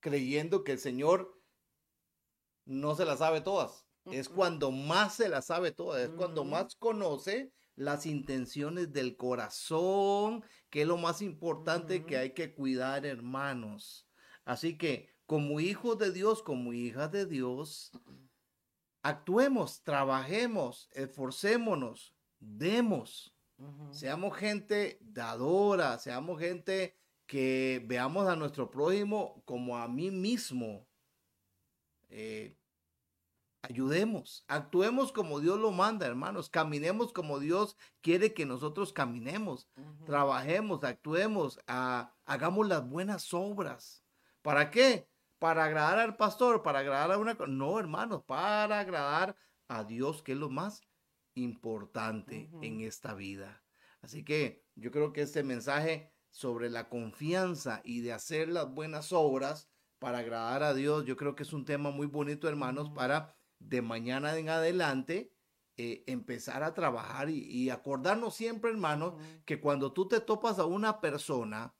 [0.01, 1.41] creyendo que el Señor
[2.65, 3.85] no se las sabe todas.
[4.05, 10.43] Es cuando más se las sabe todas, es cuando más conoce las intenciones del corazón,
[10.69, 14.05] que es lo más importante que hay que cuidar, hermanos.
[14.43, 17.93] Así que como hijos de Dios, como hijas de Dios,
[19.01, 23.33] actuemos, trabajemos, esforcémonos, demos.
[23.91, 30.85] Seamos gente dadora, seamos gente que veamos a nuestro prójimo como a mí mismo.
[32.09, 32.57] Eh,
[33.61, 39.69] Ayudemos, actuemos como Dios lo manda, hermanos, caminemos como Dios quiere que nosotros caminemos,
[40.05, 44.05] trabajemos, actuemos, ah, hagamos las buenas obras.
[44.41, 45.09] ¿Para qué?
[45.39, 47.33] Para agradar al pastor, para agradar a una...
[47.47, 49.35] No, hermanos, para agradar
[49.67, 50.81] a Dios, que es lo más
[51.33, 53.61] importante en esta vida.
[54.01, 59.11] Así que yo creo que este mensaje sobre la confianza y de hacer las buenas
[59.11, 63.35] obras para agradar a Dios, yo creo que es un tema muy bonito, hermanos, para
[63.59, 65.31] de mañana en adelante
[65.77, 70.99] eh, empezar a trabajar y, acordarnos siempre, hermano, que cuando tú te topas a una
[70.99, 71.73] persona,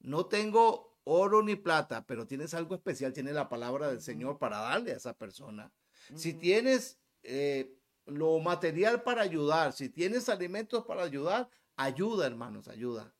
[0.00, 4.58] no tengo oro ni plata, pero tienes algo especial, tienes la palabra del Señor para
[4.58, 5.72] darle a esa persona.
[6.14, 13.14] Si tienes eh, lo material para ayudar, si tienes alimentos para ayudar, ayuda, hermanos, ayuda.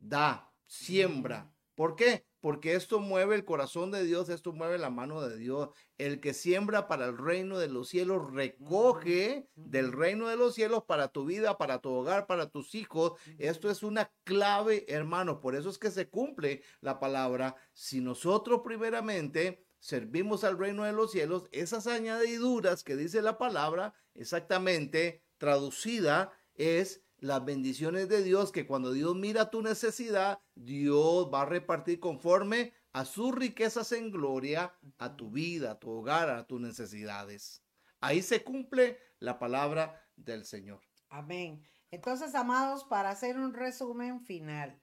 [0.00, 1.54] Da, siembra.
[1.76, 2.26] ¿Por qué?
[2.40, 5.70] Porque esto mueve el corazón de Dios, esto mueve la mano de Dios.
[5.98, 10.84] El que siembra para el reino de los cielos recoge del reino de los cielos
[10.84, 13.12] para tu vida, para tu hogar, para tus hijos.
[13.38, 15.40] Esto es una clave, hermano.
[15.40, 17.56] Por eso es que se cumple la palabra.
[17.72, 23.94] Si nosotros primeramente servimos al reino de los cielos, esas añadiduras que dice la palabra,
[24.14, 31.42] exactamente traducida, es las bendiciones de Dios, que cuando Dios mira tu necesidad, Dios va
[31.42, 36.46] a repartir conforme a sus riquezas en gloria a tu vida, a tu hogar, a
[36.46, 37.62] tus necesidades.
[38.00, 40.80] Ahí se cumple la palabra del Señor.
[41.08, 41.62] Amén.
[41.90, 44.80] Entonces, amados, para hacer un resumen final,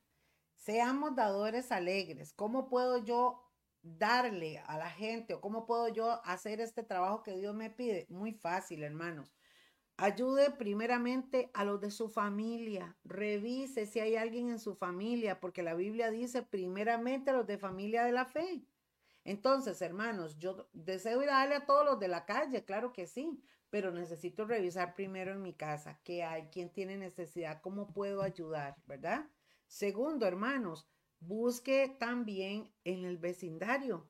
[0.56, 2.34] seamos dadores alegres.
[2.34, 3.42] ¿Cómo puedo yo
[3.82, 8.06] darle a la gente o cómo puedo yo hacer este trabajo que Dios me pide?
[8.10, 9.34] Muy fácil, hermanos.
[9.98, 12.98] Ayude primeramente a los de su familia.
[13.04, 17.60] Revise si hay alguien en su familia, porque la Biblia dice primeramente a los de
[17.60, 18.66] familia de la fe.
[19.24, 23.08] Entonces, hermanos, yo deseo ir a darle a todos los de la calle, claro que
[23.08, 28.22] sí, pero necesito revisar primero en mi casa qué hay, quién tiene necesidad, cómo puedo
[28.22, 29.30] ayudar, ¿verdad?
[29.68, 30.88] Segundo, hermanos,
[31.20, 34.10] busque también en el vecindario.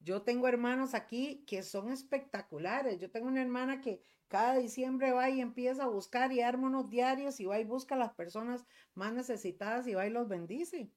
[0.00, 2.98] Yo tengo hermanos aquí que son espectaculares.
[2.98, 6.88] Yo tengo una hermana que cada diciembre va y empieza a buscar y arma unos
[6.88, 10.90] diarios y va y busca a las personas más necesitadas y va y los bendice.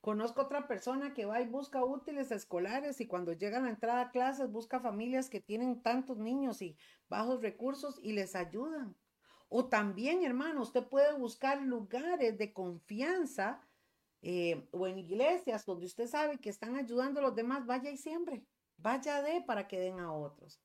[0.00, 4.02] Conozco otra persona que va y busca útiles escolares y cuando llega a la entrada
[4.02, 6.76] a clases busca familias que tienen tantos niños y
[7.08, 8.94] bajos recursos y les ayudan.
[9.48, 13.62] O también, hermano, usted puede buscar lugares de confianza
[14.26, 17.98] eh, o en iglesias donde usted sabe que están ayudando a los demás, vaya y
[17.98, 18.42] siempre,
[18.78, 20.62] vaya de para que den a otros.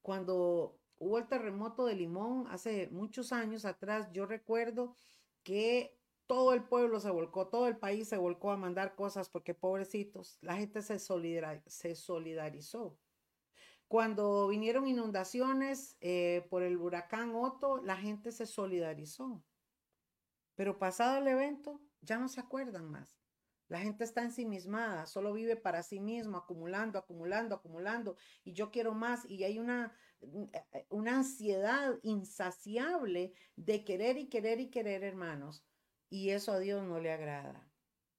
[0.00, 4.96] Cuando hubo el terremoto de Limón hace muchos años atrás, yo recuerdo
[5.42, 9.52] que todo el pueblo se volcó, todo el país se volcó a mandar cosas porque
[9.52, 12.98] pobrecitos, la gente se, se solidarizó.
[13.88, 19.44] Cuando vinieron inundaciones eh, por el huracán Otto, la gente se solidarizó.
[20.54, 23.18] Pero pasado el evento, ya no se acuerdan más.
[23.68, 28.94] La gente está ensimismada, solo vive para sí mismo, acumulando, acumulando, acumulando, y yo quiero
[28.94, 35.02] más, y hay una, eh, eh, una ansiedad insaciable de querer y querer y querer,
[35.02, 35.64] hermanos.
[36.08, 37.68] Y eso a Dios no le agrada.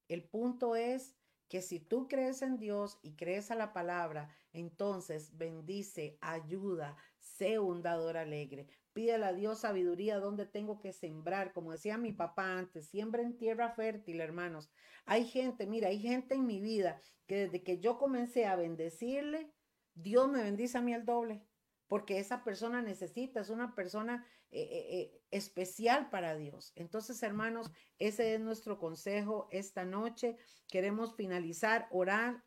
[0.08, 1.16] El punto es
[1.48, 7.58] que si tú crees en Dios y crees a la palabra, entonces bendice, ayuda, sé
[7.58, 8.68] un dador alegre.
[8.92, 11.52] Pídele a Dios sabiduría donde tengo que sembrar.
[11.52, 14.70] Como decía mi papá antes, siembra en tierra fértil, hermanos.
[15.04, 19.52] Hay gente, mira, hay gente en mi vida que desde que yo comencé a bendecirle,
[19.94, 21.44] Dios me bendice a mí el doble
[21.88, 26.72] porque esa persona necesita, es una persona eh, eh, eh, especial para Dios.
[26.76, 30.36] Entonces, hermanos, ese es nuestro consejo esta noche.
[30.68, 32.44] Queremos finalizar, orar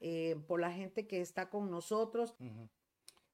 [0.47, 2.35] por la gente que está con nosotros.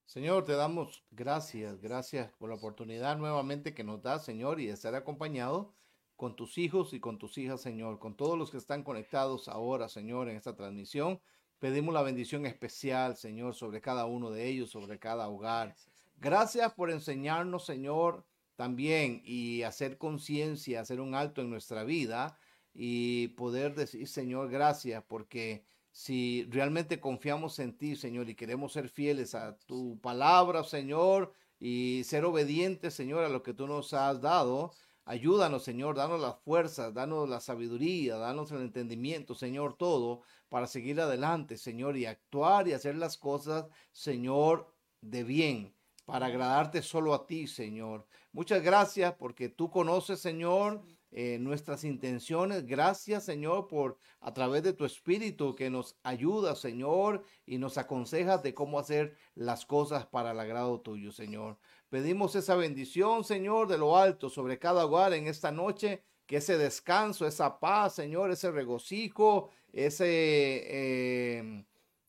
[0.08, 4.72] Señor, te damos gracias, gracias por la oportunidad nuevamente que nos da, Señor, y de
[4.72, 5.74] estar acompañado
[6.16, 9.90] con tus hijos y con tus hijas, Señor, con todos los que están conectados ahora,
[9.90, 11.20] Señor, en esta transmisión.
[11.60, 15.76] Pedimos la bendición especial, Señor, sobre cada uno de ellos, sobre cada hogar.
[16.16, 22.40] Gracias por enseñarnos, Señor, también y hacer conciencia, hacer un alto en nuestra vida
[22.74, 25.66] y poder decir, Señor, gracias, porque
[25.98, 32.04] si realmente confiamos en ti, Señor, y queremos ser fieles a tu palabra, Señor, y
[32.04, 34.74] ser obedientes, Señor, a lo que tú nos has dado,
[35.06, 41.02] ayúdanos, Señor, danos las fuerzas, danos la sabiduría, danos el entendimiento, Señor, todo, para seguir
[41.02, 44.72] adelante, Señor, y actuar y hacer las cosas, Señor,
[45.02, 45.74] de bien
[46.06, 48.06] para agradarte solo a ti, Señor.
[48.34, 52.66] Muchas gracias porque tú conoces, Señor, eh, nuestras intenciones.
[52.66, 58.44] Gracias, Señor, por a través de tu Espíritu que nos ayuda, Señor, y nos aconsejas
[58.44, 61.58] de cómo hacer las cosas para el agrado tuyo, Señor.
[61.90, 66.58] Pedimos esa bendición, Señor, de lo alto sobre cada hogar en esta noche, que ese
[66.58, 71.66] descanso, esa paz, Señor, ese regocijo, ese eh,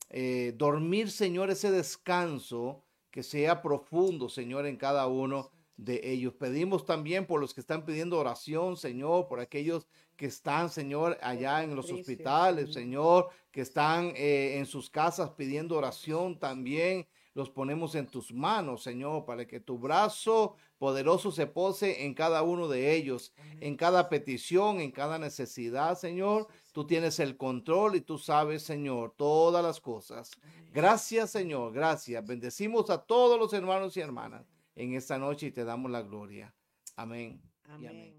[0.09, 6.33] eh, dormir, Señor, ese descanso que sea profundo, Señor, en cada uno de ellos.
[6.33, 11.63] Pedimos también por los que están pidiendo oración, Señor, por aquellos que están, Señor, allá
[11.63, 17.07] en los hospitales, Señor, que están eh, en sus casas pidiendo oración también.
[17.33, 22.41] los ponemos en tus manos, Señor, para que tu brazo poderoso se pose en cada
[22.41, 26.47] uno de ellos, en cada petición, en cada necesidad, Señor.
[26.73, 30.31] Tú tienes el control y tú sabes, Señor, todas las cosas.
[30.73, 32.25] Gracias, Señor, gracias.
[32.25, 36.55] Bendecimos a todos los hermanos y hermanas en esta noche y te damos la gloria.
[36.95, 37.41] Amén.
[37.63, 38.18] amén.